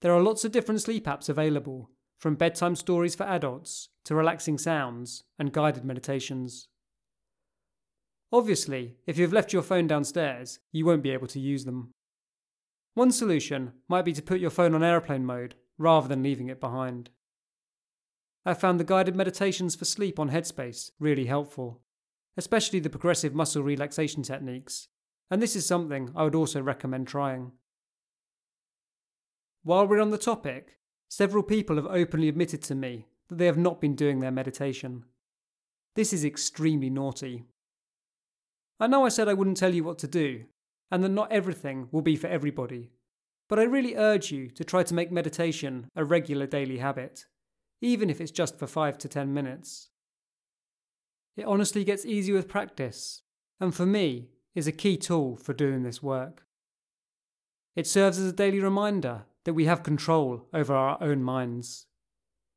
There 0.00 0.12
are 0.12 0.22
lots 0.22 0.44
of 0.44 0.52
different 0.52 0.82
sleep 0.82 1.06
apps 1.06 1.28
available, 1.28 1.90
from 2.18 2.34
bedtime 2.34 2.76
stories 2.76 3.14
for 3.14 3.24
adults 3.24 3.88
to 4.04 4.14
relaxing 4.14 4.58
sounds 4.58 5.24
and 5.38 5.52
guided 5.52 5.84
meditations. 5.84 6.68
Obviously, 8.32 8.96
if 9.06 9.16
you've 9.16 9.32
left 9.32 9.52
your 9.52 9.62
phone 9.62 9.86
downstairs, 9.86 10.60
you 10.70 10.84
won't 10.84 11.02
be 11.02 11.10
able 11.10 11.26
to 11.28 11.40
use 11.40 11.64
them. 11.64 11.92
One 12.98 13.12
solution 13.12 13.74
might 13.86 14.04
be 14.04 14.12
to 14.14 14.22
put 14.22 14.40
your 14.40 14.50
phone 14.50 14.74
on 14.74 14.82
airplane 14.82 15.24
mode 15.24 15.54
rather 15.78 16.08
than 16.08 16.24
leaving 16.24 16.48
it 16.48 16.58
behind. 16.58 17.10
I 18.44 18.54
found 18.54 18.80
the 18.80 18.84
guided 18.84 19.14
meditations 19.14 19.76
for 19.76 19.84
sleep 19.84 20.18
on 20.18 20.30
Headspace 20.30 20.90
really 20.98 21.26
helpful, 21.26 21.80
especially 22.36 22.80
the 22.80 22.90
progressive 22.90 23.36
muscle 23.36 23.62
relaxation 23.62 24.24
techniques, 24.24 24.88
and 25.30 25.40
this 25.40 25.54
is 25.54 25.64
something 25.64 26.10
I 26.16 26.24
would 26.24 26.34
also 26.34 26.60
recommend 26.60 27.06
trying. 27.06 27.52
While 29.62 29.86
we're 29.86 30.00
on 30.00 30.10
the 30.10 30.18
topic, 30.18 30.80
several 31.08 31.44
people 31.44 31.76
have 31.76 31.86
openly 31.86 32.28
admitted 32.28 32.62
to 32.62 32.74
me 32.74 33.06
that 33.28 33.38
they 33.38 33.46
have 33.46 33.56
not 33.56 33.80
been 33.80 33.94
doing 33.94 34.18
their 34.18 34.32
meditation. 34.32 35.04
This 35.94 36.12
is 36.12 36.24
extremely 36.24 36.90
naughty. 36.90 37.44
I 38.80 38.88
know 38.88 39.06
I 39.06 39.10
said 39.10 39.28
I 39.28 39.34
wouldn't 39.34 39.56
tell 39.56 39.72
you 39.72 39.84
what 39.84 40.00
to 40.00 40.08
do, 40.08 40.46
and 40.90 41.02
that 41.04 41.10
not 41.10 41.32
everything 41.32 41.88
will 41.90 42.02
be 42.02 42.16
for 42.16 42.26
everybody. 42.26 42.92
But 43.48 43.58
I 43.58 43.64
really 43.64 43.96
urge 43.96 44.30
you 44.30 44.50
to 44.50 44.64
try 44.64 44.82
to 44.82 44.94
make 44.94 45.10
meditation 45.10 45.88
a 45.96 46.04
regular 46.04 46.46
daily 46.46 46.78
habit, 46.78 47.26
even 47.80 48.10
if 48.10 48.20
it's 48.20 48.30
just 48.30 48.58
for 48.58 48.66
5 48.66 48.98
to 48.98 49.08
10 49.08 49.32
minutes. 49.32 49.90
It 51.36 51.46
honestly 51.46 51.84
gets 51.84 52.04
easier 52.04 52.34
with 52.34 52.48
practice, 52.48 53.22
and 53.60 53.74
for 53.74 53.86
me, 53.86 54.30
is 54.54 54.66
a 54.66 54.72
key 54.72 54.96
tool 54.96 55.36
for 55.36 55.52
doing 55.52 55.82
this 55.82 56.02
work. 56.02 56.44
It 57.76 57.86
serves 57.86 58.18
as 58.18 58.26
a 58.26 58.32
daily 58.32 58.60
reminder 58.60 59.26
that 59.44 59.54
we 59.54 59.66
have 59.66 59.82
control 59.82 60.48
over 60.52 60.74
our 60.74 60.98
own 61.00 61.22
minds. 61.22 61.86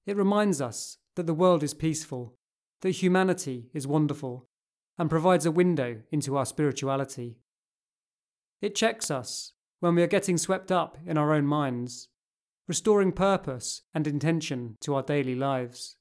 It 0.08 0.18
reminds 0.18 0.60
us 0.62 0.98
that 1.16 1.28
the 1.28 1.34
world 1.34 1.62
is 1.62 1.76
peaceful, 1.76 2.36
that 2.82 2.90
humanity 2.92 3.70
is 3.74 3.86
wonderful, 3.86 4.48
and 4.98 5.10
provides 5.10 5.46
a 5.46 5.52
window 5.52 6.02
into 6.12 6.36
our 6.36 6.46
spirituality. 6.46 7.38
It 8.62 8.76
checks 8.76 9.10
us 9.10 9.54
when 9.80 9.96
we 9.96 10.04
are 10.04 10.08
getting 10.08 10.38
swept 10.38 10.72
up 10.72 10.98
in 11.06 11.18
our 11.18 11.34
own 11.34 11.46
minds, 11.46 12.10
restoring 12.68 13.12
purpose 13.12 13.82
and 13.94 14.06
intention 14.06 14.78
to 14.82 14.94
our 14.96 15.02
daily 15.02 15.34
lives. 15.34 15.98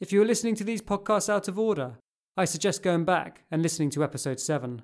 If 0.00 0.12
you 0.12 0.22
are 0.22 0.26
listening 0.26 0.54
to 0.56 0.64
these 0.64 0.80
podcasts 0.80 1.28
out 1.28 1.46
of 1.46 1.58
order, 1.58 1.98
I 2.34 2.46
suggest 2.46 2.82
going 2.82 3.04
back 3.04 3.44
and 3.50 3.62
listening 3.62 3.90
to 3.90 4.02
episode 4.02 4.40
7 4.40 4.82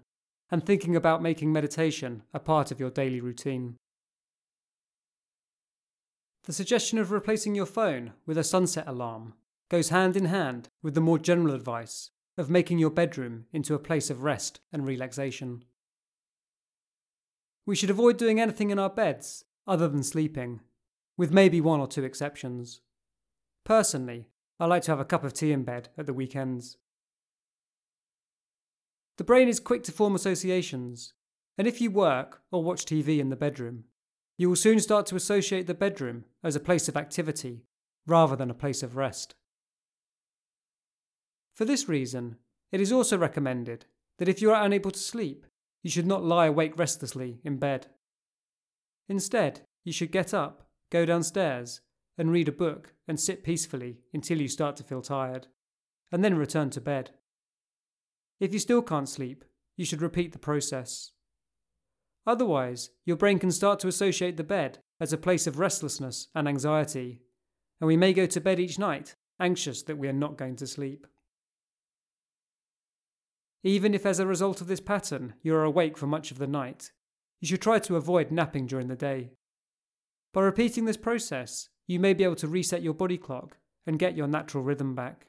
and 0.50 0.64
thinking 0.64 0.94
about 0.94 1.22
making 1.22 1.50
meditation 1.50 2.22
a 2.34 2.38
part 2.38 2.70
of 2.70 2.78
your 2.78 2.90
daily 2.90 3.20
routine. 3.20 3.76
The 6.44 6.52
suggestion 6.52 6.98
of 6.98 7.10
replacing 7.10 7.54
your 7.54 7.66
phone 7.66 8.12
with 8.26 8.36
a 8.36 8.44
sunset 8.44 8.86
alarm 8.86 9.32
goes 9.70 9.88
hand 9.88 10.16
in 10.16 10.26
hand 10.26 10.68
with 10.82 10.94
the 10.94 11.00
more 11.00 11.18
general 11.18 11.54
advice 11.54 12.10
of 12.36 12.50
making 12.50 12.78
your 12.78 12.90
bedroom 12.90 13.46
into 13.52 13.74
a 13.74 13.78
place 13.78 14.10
of 14.10 14.22
rest 14.22 14.60
and 14.72 14.86
relaxation. 14.86 15.64
We 17.64 17.76
should 17.76 17.90
avoid 17.90 18.16
doing 18.16 18.40
anything 18.40 18.70
in 18.70 18.78
our 18.78 18.90
beds 18.90 19.44
other 19.66 19.88
than 19.88 20.02
sleeping, 20.02 20.60
with 21.16 21.32
maybe 21.32 21.60
one 21.60 21.80
or 21.80 21.88
two 21.88 22.04
exceptions. 22.04 22.80
Personally, 23.64 24.28
I 24.60 24.66
like 24.66 24.82
to 24.82 24.92
have 24.92 25.00
a 25.00 25.04
cup 25.04 25.24
of 25.24 25.32
tea 25.32 25.52
in 25.52 25.64
bed 25.64 25.88
at 25.98 26.06
the 26.06 26.12
weekends. 26.12 26.76
The 29.18 29.24
brain 29.24 29.48
is 29.48 29.58
quick 29.58 29.82
to 29.84 29.92
form 29.92 30.14
associations, 30.14 31.14
and 31.58 31.66
if 31.66 31.80
you 31.80 31.90
work 31.90 32.42
or 32.52 32.62
watch 32.62 32.84
TV 32.84 33.18
in 33.18 33.30
the 33.30 33.36
bedroom, 33.36 33.84
you 34.38 34.48
will 34.48 34.56
soon 34.56 34.78
start 34.78 35.06
to 35.06 35.16
associate 35.16 35.66
the 35.66 35.74
bedroom 35.74 36.26
as 36.44 36.54
a 36.54 36.60
place 36.60 36.88
of 36.88 36.96
activity 36.96 37.64
rather 38.06 38.36
than 38.36 38.50
a 38.50 38.54
place 38.54 38.82
of 38.82 38.96
rest. 38.96 39.34
For 41.56 41.64
this 41.64 41.88
reason, 41.88 42.36
it 42.70 42.82
is 42.82 42.92
also 42.92 43.16
recommended 43.16 43.86
that 44.18 44.28
if 44.28 44.42
you 44.42 44.52
are 44.52 44.62
unable 44.62 44.90
to 44.90 44.98
sleep, 44.98 45.46
you 45.82 45.90
should 45.90 46.06
not 46.06 46.22
lie 46.22 46.46
awake 46.46 46.78
restlessly 46.78 47.40
in 47.44 47.56
bed. 47.56 47.86
Instead, 49.08 49.62
you 49.82 49.92
should 49.92 50.12
get 50.12 50.34
up, 50.34 50.68
go 50.90 51.06
downstairs, 51.06 51.80
and 52.18 52.30
read 52.30 52.48
a 52.48 52.52
book 52.52 52.92
and 53.08 53.18
sit 53.18 53.42
peacefully 53.42 54.00
until 54.12 54.38
you 54.40 54.48
start 54.48 54.76
to 54.76 54.84
feel 54.84 55.00
tired. 55.00 55.48
and 56.12 56.22
then 56.22 56.36
return 56.36 56.70
to 56.70 56.80
bed. 56.80 57.10
If 58.38 58.52
you 58.52 58.60
still 58.60 58.80
can't 58.80 59.08
sleep, 59.08 59.44
you 59.76 59.84
should 59.84 60.00
repeat 60.00 60.30
the 60.30 60.38
process. 60.38 61.10
Otherwise, 62.24 62.90
your 63.04 63.16
brain 63.16 63.40
can 63.40 63.50
start 63.50 63.80
to 63.80 63.88
associate 63.88 64.36
the 64.36 64.44
bed 64.44 64.78
as 65.00 65.12
a 65.12 65.18
place 65.18 65.48
of 65.48 65.58
restlessness 65.58 66.28
and 66.32 66.46
anxiety, 66.46 67.22
and 67.80 67.88
we 67.88 67.96
may 67.96 68.12
go 68.12 68.24
to 68.24 68.40
bed 68.40 68.60
each 68.60 68.78
night 68.78 69.16
anxious 69.40 69.82
that 69.82 69.98
we 69.98 70.06
are 70.06 70.12
not 70.12 70.38
going 70.38 70.54
to 70.56 70.66
sleep. 70.66 71.08
Even 73.66 73.94
if, 73.94 74.06
as 74.06 74.20
a 74.20 74.26
result 74.28 74.60
of 74.60 74.68
this 74.68 74.78
pattern, 74.78 75.34
you 75.42 75.52
are 75.52 75.64
awake 75.64 75.98
for 75.98 76.06
much 76.06 76.30
of 76.30 76.38
the 76.38 76.46
night, 76.46 76.92
you 77.40 77.48
should 77.48 77.60
try 77.60 77.80
to 77.80 77.96
avoid 77.96 78.30
napping 78.30 78.64
during 78.64 78.86
the 78.86 78.94
day. 78.94 79.32
By 80.32 80.42
repeating 80.42 80.84
this 80.84 80.96
process, 80.96 81.68
you 81.88 81.98
may 81.98 82.14
be 82.14 82.22
able 82.22 82.36
to 82.36 82.46
reset 82.46 82.80
your 82.80 82.94
body 82.94 83.18
clock 83.18 83.56
and 83.84 83.98
get 83.98 84.16
your 84.16 84.28
natural 84.28 84.62
rhythm 84.62 84.94
back. 84.94 85.26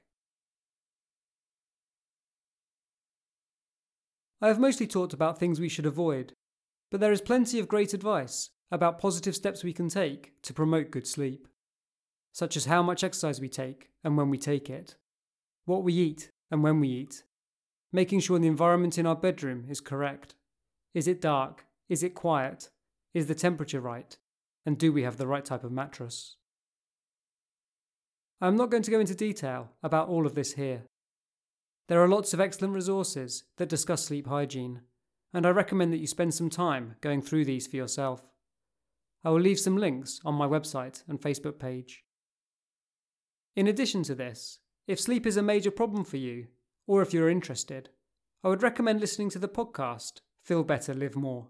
I 4.39 4.49
have 4.49 4.59
mostly 4.59 4.85
talked 4.85 5.13
about 5.13 5.39
things 5.39 5.59
we 5.59 5.67
should 5.67 5.87
avoid, 5.87 6.33
but 6.91 6.99
there 6.99 7.11
is 7.11 7.21
plenty 7.21 7.57
of 7.57 7.67
great 7.67 7.95
advice 7.95 8.51
about 8.69 8.99
positive 8.99 9.35
steps 9.35 9.63
we 9.63 9.73
can 9.73 9.89
take 9.89 10.39
to 10.43 10.53
promote 10.53 10.91
good 10.91 11.07
sleep, 11.07 11.47
such 12.33 12.55
as 12.55 12.65
how 12.65 12.83
much 12.83 13.03
exercise 13.03 13.41
we 13.41 13.49
take 13.49 13.89
and 14.03 14.15
when 14.15 14.29
we 14.29 14.37
take 14.37 14.69
it, 14.69 14.95
what 15.65 15.81
we 15.81 15.93
eat 15.93 16.29
and 16.51 16.61
when 16.61 16.79
we 16.79 16.87
eat, 16.89 17.23
making 17.91 18.19
sure 18.19 18.39
the 18.39 18.47
environment 18.47 18.97
in 18.97 19.05
our 19.05 19.15
bedroom 19.15 19.65
is 19.69 19.79
correct. 19.81 20.35
Is 20.93 21.07
it 21.07 21.21
dark? 21.21 21.65
Is 21.89 22.03
it 22.03 22.15
quiet? 22.15 22.69
Is 23.13 23.27
the 23.27 23.35
temperature 23.35 23.81
right? 23.81 24.17
And 24.65 24.77
do 24.77 24.91
we 24.91 25.03
have 25.03 25.17
the 25.17 25.27
right 25.27 25.45
type 25.45 25.63
of 25.63 25.71
mattress? 25.71 26.35
I 28.39 28.47
am 28.47 28.57
not 28.57 28.69
going 28.69 28.83
to 28.83 28.91
go 28.91 28.99
into 28.99 29.15
detail 29.15 29.69
about 29.81 30.09
all 30.09 30.25
of 30.25 30.35
this 30.35 30.53
here. 30.53 30.83
There 31.87 32.03
are 32.03 32.07
lots 32.07 32.33
of 32.33 32.41
excellent 32.41 32.73
resources 32.73 33.45
that 33.57 33.69
discuss 33.69 34.03
sleep 34.03 34.27
hygiene, 34.27 34.81
and 35.33 35.45
I 35.45 35.49
recommend 35.49 35.93
that 35.93 35.99
you 35.99 36.07
spend 36.07 36.33
some 36.33 36.49
time 36.49 36.95
going 37.01 37.21
through 37.21 37.45
these 37.45 37.65
for 37.65 37.77
yourself. 37.77 38.29
I 39.23 39.29
will 39.29 39.39
leave 39.39 39.59
some 39.59 39.77
links 39.77 40.19
on 40.25 40.35
my 40.35 40.45
website 40.45 41.03
and 41.07 41.19
Facebook 41.19 41.59
page. 41.59 42.03
In 43.55 43.67
addition 43.67 44.03
to 44.03 44.15
this, 44.15 44.59
if 44.85 44.99
sleep 44.99 45.25
is 45.25 45.37
a 45.37 45.41
major 45.41 45.71
problem 45.71 46.03
for 46.03 46.17
you, 46.17 46.47
or 46.87 47.01
if 47.01 47.13
you're 47.13 47.29
interested, 47.29 47.89
I 48.43 48.47
would 48.47 48.63
recommend 48.63 48.99
listening 48.99 49.29
to 49.31 49.39
the 49.39 49.47
podcast 49.47 50.21
Feel 50.43 50.63
Better, 50.63 50.93
Live 50.93 51.15
More. 51.15 51.49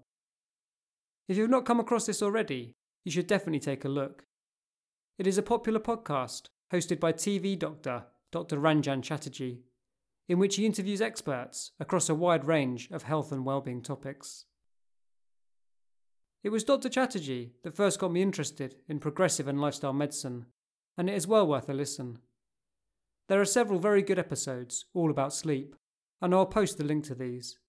If 1.29 1.37
you've 1.37 1.49
not 1.49 1.65
come 1.65 1.79
across 1.79 2.05
this 2.05 2.21
already, 2.21 2.75
you 3.05 3.11
should 3.11 3.27
definitely 3.27 3.59
take 3.59 3.85
a 3.85 3.89
look. 3.89 4.23
It 5.17 5.27
is 5.27 5.37
a 5.37 5.43
popular 5.43 5.79
podcast 5.79 6.47
hosted 6.73 6.99
by 6.99 7.13
TV 7.13 7.57
doctor 7.57 8.05
Dr. 8.31 8.57
Rangan 8.57 9.01
Chatterjee 9.01 9.61
in 10.27 10.39
which 10.39 10.57
he 10.57 10.65
interviews 10.65 11.01
experts 11.01 11.71
across 11.79 12.09
a 12.09 12.15
wide 12.15 12.45
range 12.45 12.89
of 12.91 13.03
health 13.03 13.31
and 13.31 13.45
well-being 13.45 13.81
topics. 13.81 14.45
It 16.43 16.49
was 16.49 16.63
Dr. 16.63 16.89
Chatterjee 16.89 17.53
that 17.63 17.75
first 17.75 17.99
got 17.99 18.11
me 18.11 18.21
interested 18.21 18.75
in 18.87 18.99
progressive 18.99 19.47
and 19.47 19.59
lifestyle 19.59 19.93
medicine, 19.93 20.45
and 20.97 21.09
it 21.09 21.15
is 21.15 21.27
well 21.27 21.47
worth 21.47 21.69
a 21.69 21.73
listen. 21.73 22.19
There 23.27 23.41
are 23.41 23.45
several 23.45 23.79
very 23.79 24.01
good 24.01 24.19
episodes 24.19 24.85
all 24.93 25.11
about 25.11 25.33
sleep, 25.33 25.75
and 26.21 26.33
I'll 26.33 26.45
post 26.45 26.77
the 26.77 26.85
link 26.85 27.03
to 27.05 27.15
these. 27.15 27.59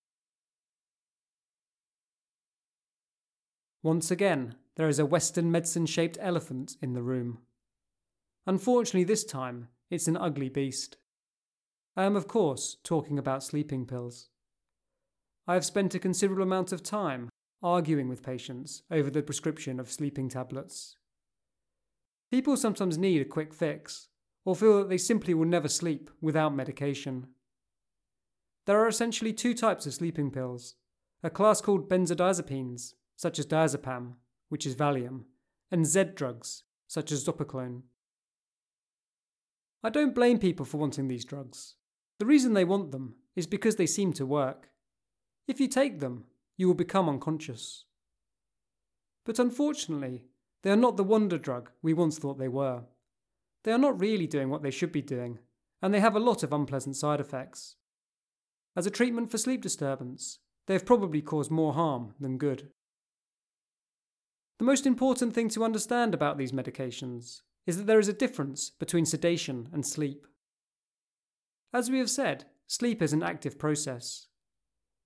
Once 3.83 4.11
again, 4.11 4.55
there 4.77 4.89
is 4.89 4.99
a 4.99 5.07
Western 5.07 5.51
medicine 5.51 5.87
shaped 5.87 6.19
elephant 6.21 6.77
in 6.81 6.93
the 6.93 7.03
room. 7.03 7.39
Unfortunately, 8.47 9.05
this 9.05 9.25
time, 9.25 9.69
it's 9.91 10.07
an 10.07 10.17
ugly 10.17 10.49
beast. 10.49 10.97
I 11.97 12.05
am, 12.05 12.15
of 12.15 12.29
course, 12.29 12.77
talking 12.85 13.19
about 13.19 13.43
sleeping 13.43 13.85
pills. 13.87 14.29
I 15.47 15.55
have 15.55 15.65
spent 15.65 15.95
a 15.95 15.99
considerable 15.99 16.45
amount 16.45 16.71
of 16.71 16.83
time 16.83 17.31
arguing 17.63 18.09
with 18.09 18.23
patients 18.23 18.83
over 18.91 19.11
the 19.11 19.23
prescription 19.23 19.81
of 19.81 19.91
sleeping 19.91 20.29
tablets. 20.29 20.97
People 22.31 22.57
sometimes 22.57 22.99
need 22.99 23.21
a 23.21 23.25
quick 23.25 23.53
fix, 23.53 24.09
or 24.49 24.57
feel 24.57 24.79
that 24.79 24.89
they 24.89 24.97
simply 24.97 25.35
will 25.35 25.45
never 25.45 25.69
sleep 25.69 26.11
without 26.23 26.55
medication. 26.55 27.27
There 28.65 28.83
are 28.83 28.89
essentially 28.89 29.35
two 29.35 29.53
types 29.53 29.85
of 29.85 29.93
sleeping 29.93 30.31
pills 30.31 30.75
a 31.23 31.29
class 31.29 31.61
called 31.61 31.91
benzodiazepines, 31.91 32.95
such 33.15 33.39
as 33.39 33.45
diazepam, 33.45 34.15
which 34.49 34.65
is 34.65 34.75
Valium, 34.75 35.25
and 35.71 35.85
Z 35.85 36.13
drugs, 36.15 36.63
such 36.87 37.13
as 37.13 37.27
Zopiclone. 37.27 37.83
I 39.85 39.91
don't 39.91 40.15
blame 40.15 40.39
people 40.39 40.65
for 40.65 40.79
wanting 40.79 41.09
these 41.09 41.27
drugs. 41.27 41.75
The 42.19 42.25
reason 42.25 42.55
they 42.55 42.65
want 42.65 42.91
them 42.91 43.17
is 43.37 43.47
because 43.47 43.77
they 43.77 43.85
seem 43.87 44.15
to 44.15 44.25
work. 44.25 44.71
If 45.47 45.61
you 45.61 45.69
take 45.69 46.01
them, 46.01 46.25
you 46.57 46.69
will 46.69 46.75
become 46.75 47.07
unconscious. 47.07 47.85
But 49.27 49.39
unfortunately, 49.39 50.25
they 50.63 50.71
are 50.71 50.85
not 50.85 50.97
the 50.97 51.05
wonder 51.05 51.37
drug 51.37 51.71
we 51.83 51.93
once 51.93 52.19
thought 52.19 52.39
they 52.39 52.49
were. 52.49 52.85
They 53.65 53.73
are 53.73 53.79
not 53.79 54.01
really 54.01 54.27
doing 54.27 54.51
what 54.51 54.63
they 54.63 54.71
should 54.71 54.93
be 54.93 55.03
doing, 55.03 55.39
and 55.83 55.93
they 55.93 56.01
have 56.01 56.17
a 56.17 56.21
lot 56.21 56.43
of 56.43 56.53
unpleasant 56.53 56.97
side 56.97 57.21
effects. 57.21 57.77
As 58.77 58.87
a 58.87 58.91
treatment 58.91 59.31
for 59.31 59.39
sleep 59.39 59.61
disturbance, 59.61 60.39
they 60.67 60.75
have 60.75 60.87
probably 60.87 61.23
caused 61.23 61.51
more 61.51 61.73
harm 61.73 62.15
than 62.21 62.39
good. 62.39 62.71
The 64.59 64.65
most 64.65 64.87
important 64.87 65.35
thing 65.35 65.49
to 65.51 65.65
understand 65.65 66.15
about 66.15 66.37
these 66.37 66.53
medications 66.53 67.43
is 67.67 67.77
that 67.77 67.87
there 67.87 67.99
is 67.99 68.09
a 68.09 68.13
difference 68.13 68.71
between 68.71 69.07
sedation 69.07 69.69
and 69.73 69.87
sleep. 69.87 70.27
As 71.73 71.91
we 71.91 71.99
have 71.99 72.11
said, 72.11 72.47
sleep 72.67 73.03
is 73.03 73.13
an 73.13 73.23
active 73.23 73.59
process. 73.59 74.29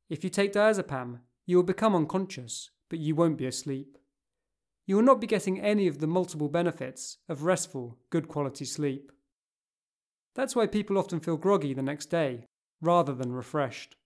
If 0.09 0.25
you 0.25 0.31
take 0.31 0.53
diazepam, 0.53 1.21
you 1.47 1.57
will 1.57 1.65
become 1.65 1.95
unconscious, 1.95 2.71
but 2.89 2.99
you 2.99 3.15
won't 3.15 3.39
be 3.39 3.47
asleep. 3.47 3.99
You 4.87 4.97
will 4.97 5.03
not 5.03 5.21
be 5.21 5.27
getting 5.27 5.61
any 5.61 5.87
of 5.87 5.99
the 5.99 6.07
multiple 6.07 6.49
benefits 6.49 7.19
of 7.29 7.45
restful, 7.45 7.99
good 8.11 8.29
quality 8.29 8.65
sleep. 8.65 9.13
That's 10.35 10.57
why 10.57 10.67
people 10.67 10.99
often 10.99 11.21
feel 11.21 11.37
groggy 11.37 11.75
the 11.75 11.83
next 11.83 12.07
day, 12.07 12.47
rather 12.81 13.15
than 13.15 13.33
refreshed. 13.33 13.97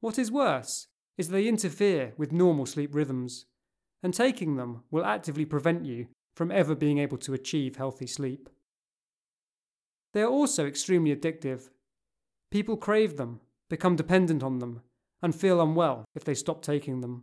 What 0.00 0.18
is 0.18 0.32
worse 0.32 0.86
is 1.18 1.28
they 1.28 1.46
interfere 1.46 2.14
with 2.16 2.32
normal 2.32 2.66
sleep 2.66 2.94
rhythms, 2.94 3.46
and 4.02 4.14
taking 4.14 4.56
them 4.56 4.82
will 4.90 5.04
actively 5.04 5.44
prevent 5.44 5.84
you 5.84 6.06
from 6.34 6.50
ever 6.50 6.74
being 6.74 6.98
able 6.98 7.18
to 7.18 7.34
achieve 7.34 7.76
healthy 7.76 8.06
sleep. 8.06 8.48
They 10.14 10.22
are 10.22 10.30
also 10.30 10.66
extremely 10.66 11.14
addictive. 11.14 11.68
People 12.50 12.76
crave 12.76 13.16
them, 13.16 13.40
become 13.68 13.96
dependent 13.96 14.42
on 14.42 14.58
them, 14.58 14.82
and 15.22 15.34
feel 15.34 15.60
unwell 15.60 16.04
if 16.14 16.24
they 16.24 16.34
stop 16.34 16.62
taking 16.62 17.00
them. 17.00 17.22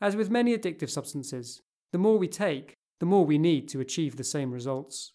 As 0.00 0.16
with 0.16 0.30
many 0.30 0.56
addictive 0.56 0.90
substances, 0.90 1.62
the 1.92 1.98
more 1.98 2.18
we 2.18 2.28
take, 2.28 2.74
the 3.00 3.06
more 3.06 3.24
we 3.24 3.38
need 3.38 3.68
to 3.68 3.80
achieve 3.80 4.16
the 4.16 4.24
same 4.24 4.52
results. 4.52 5.12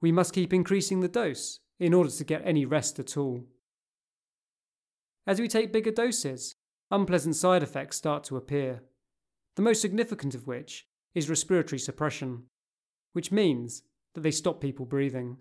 We 0.00 0.12
must 0.12 0.32
keep 0.32 0.52
increasing 0.52 1.00
the 1.00 1.08
dose 1.08 1.60
in 1.78 1.94
order 1.94 2.10
to 2.10 2.24
get 2.24 2.42
any 2.44 2.64
rest 2.64 2.98
at 2.98 3.16
all. 3.16 3.44
As 5.26 5.40
we 5.40 5.48
take 5.48 5.72
bigger 5.72 5.90
doses, 5.90 6.56
unpleasant 6.90 7.36
side 7.36 7.62
effects 7.62 7.96
start 7.96 8.24
to 8.24 8.36
appear, 8.36 8.82
the 9.56 9.62
most 9.62 9.80
significant 9.80 10.34
of 10.34 10.46
which 10.46 10.86
is 11.14 11.28
respiratory 11.28 11.78
suppression, 11.78 12.44
which 13.12 13.32
means 13.32 13.82
that 14.14 14.22
they 14.22 14.30
stop 14.30 14.60
people 14.60 14.86
breathing. 14.86 15.36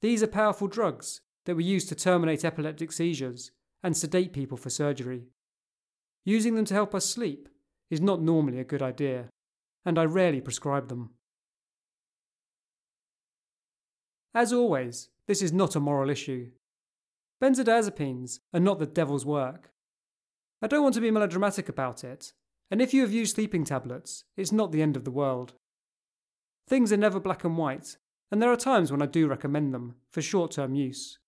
These 0.00 0.22
are 0.22 0.28
powerful 0.28 0.68
drugs 0.68 1.20
that 1.46 1.54
were 1.54 1.60
used 1.60 1.88
to 1.88 1.94
terminate 1.94 2.44
epileptic 2.44 2.92
seizures 2.92 3.50
and 3.82 3.96
sedate 3.96 4.32
people 4.32 4.56
for 4.56 4.70
surgery. 4.70 5.24
Using 6.24 6.54
them 6.54 6.64
to 6.66 6.74
help 6.74 6.94
us 6.94 7.04
sleep 7.04 7.48
is 7.90 8.00
not 8.00 8.22
normally 8.22 8.58
a 8.58 8.64
good 8.64 8.82
idea, 8.82 9.28
and 9.84 9.98
I 9.98 10.04
rarely 10.04 10.40
prescribe 10.40 10.88
them. 10.88 11.10
As 14.34 14.52
always, 14.52 15.10
this 15.28 15.42
is 15.42 15.52
not 15.52 15.76
a 15.76 15.80
moral 15.80 16.10
issue. 16.10 16.50
Benzodiazepines 17.42 18.40
are 18.52 18.60
not 18.60 18.78
the 18.78 18.86
devil's 18.86 19.26
work. 19.26 19.70
I 20.62 20.66
don't 20.66 20.82
want 20.82 20.94
to 20.94 21.00
be 21.00 21.10
melodramatic 21.10 21.68
about 21.68 22.02
it, 22.02 22.32
and 22.70 22.80
if 22.80 22.94
you 22.94 23.02
have 23.02 23.12
used 23.12 23.34
sleeping 23.34 23.64
tablets, 23.64 24.24
it's 24.36 24.50
not 24.50 24.72
the 24.72 24.82
end 24.82 24.96
of 24.96 25.04
the 25.04 25.10
world. 25.10 25.52
Things 26.66 26.92
are 26.92 26.96
never 26.96 27.20
black 27.20 27.44
and 27.44 27.58
white, 27.58 27.98
and 28.32 28.40
there 28.40 28.50
are 28.50 28.56
times 28.56 28.90
when 28.90 29.02
I 29.02 29.06
do 29.06 29.28
recommend 29.28 29.74
them 29.74 29.96
for 30.10 30.22
short 30.22 30.52
term 30.52 30.74
use, 30.74 31.18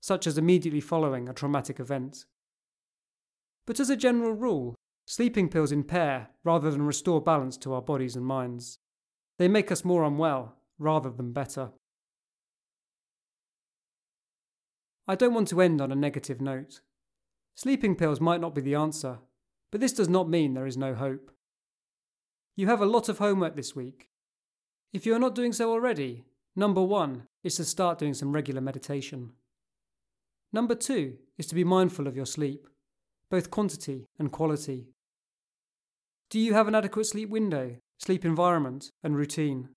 such 0.00 0.26
as 0.26 0.38
immediately 0.38 0.80
following 0.80 1.28
a 1.28 1.34
traumatic 1.34 1.80
event. 1.80 2.24
But 3.66 3.80
as 3.80 3.90
a 3.90 3.96
general 3.96 4.32
rule, 4.32 4.74
sleeping 5.06 5.48
pills 5.48 5.72
impair 5.72 6.28
rather 6.44 6.70
than 6.70 6.82
restore 6.82 7.20
balance 7.20 7.56
to 7.58 7.72
our 7.74 7.82
bodies 7.82 8.16
and 8.16 8.24
minds. 8.24 8.78
They 9.38 9.48
make 9.48 9.72
us 9.72 9.84
more 9.84 10.04
unwell 10.04 10.56
rather 10.78 11.10
than 11.10 11.32
better. 11.32 11.70
I 15.06 15.14
don't 15.14 15.34
want 15.34 15.48
to 15.48 15.60
end 15.60 15.80
on 15.80 15.92
a 15.92 15.96
negative 15.96 16.40
note. 16.40 16.80
Sleeping 17.54 17.94
pills 17.94 18.20
might 18.20 18.40
not 18.40 18.54
be 18.54 18.60
the 18.60 18.74
answer, 18.74 19.18
but 19.70 19.80
this 19.80 19.92
does 19.92 20.08
not 20.08 20.28
mean 20.28 20.54
there 20.54 20.66
is 20.66 20.76
no 20.76 20.94
hope. 20.94 21.30
You 22.56 22.68
have 22.68 22.80
a 22.80 22.86
lot 22.86 23.08
of 23.08 23.18
homework 23.18 23.56
this 23.56 23.76
week. 23.76 24.08
If 24.92 25.04
you 25.04 25.14
are 25.14 25.18
not 25.18 25.34
doing 25.34 25.52
so 25.52 25.70
already, 25.70 26.24
Number 26.56 26.82
one 26.82 27.26
is 27.42 27.56
to 27.56 27.64
start 27.64 27.98
doing 27.98 28.14
some 28.14 28.32
regular 28.32 28.60
meditation. 28.60 29.32
Number 30.52 30.76
two 30.76 31.16
is 31.36 31.46
to 31.46 31.54
be 31.54 31.64
mindful 31.64 32.06
of 32.06 32.14
your 32.14 32.26
sleep, 32.26 32.68
both 33.34 33.50
quantity 33.50 34.06
and 34.16 34.30
quality. 34.30 34.86
Do 36.30 36.38
you 36.38 36.54
have 36.54 36.68
an 36.68 36.76
adequate 36.76 37.06
sleep 37.06 37.28
window, 37.30 37.78
sleep 37.98 38.24
environment, 38.24 38.92
and 39.02 39.16
routine? 39.16 39.70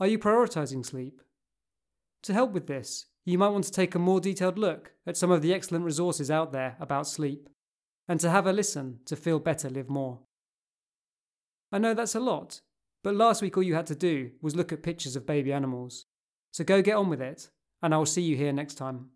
Are 0.00 0.08
you 0.08 0.18
prioritizing 0.18 0.84
sleep? 0.84 1.20
To 2.24 2.32
help 2.32 2.50
with 2.50 2.66
this, 2.66 3.06
you 3.24 3.38
might 3.38 3.50
want 3.50 3.62
to 3.66 3.70
take 3.70 3.94
a 3.94 4.00
more 4.00 4.18
detailed 4.18 4.58
look 4.58 4.90
at 5.06 5.16
some 5.16 5.30
of 5.30 5.40
the 5.40 5.54
excellent 5.54 5.84
resources 5.84 6.32
out 6.32 6.50
there 6.50 6.74
about 6.80 7.06
sleep, 7.06 7.48
and 8.08 8.18
to 8.18 8.28
have 8.28 8.44
a 8.44 8.52
listen 8.52 8.98
to 9.04 9.14
Feel 9.14 9.38
Better, 9.38 9.70
Live 9.70 9.88
More. 9.88 10.18
I 11.70 11.78
know 11.78 11.94
that's 11.94 12.16
a 12.16 12.20
lot, 12.20 12.60
but 13.04 13.14
last 13.14 13.40
week 13.40 13.56
all 13.56 13.62
you 13.62 13.76
had 13.76 13.86
to 13.86 13.94
do 13.94 14.32
was 14.42 14.56
look 14.56 14.72
at 14.72 14.82
pictures 14.82 15.14
of 15.14 15.26
baby 15.26 15.52
animals. 15.52 16.06
So 16.52 16.64
go 16.64 16.82
get 16.82 16.96
on 16.96 17.08
with 17.08 17.22
it, 17.22 17.50
and 17.84 17.94
I 17.94 17.98
will 17.98 18.04
see 18.04 18.22
you 18.22 18.36
here 18.36 18.52
next 18.52 18.74
time. 18.74 19.10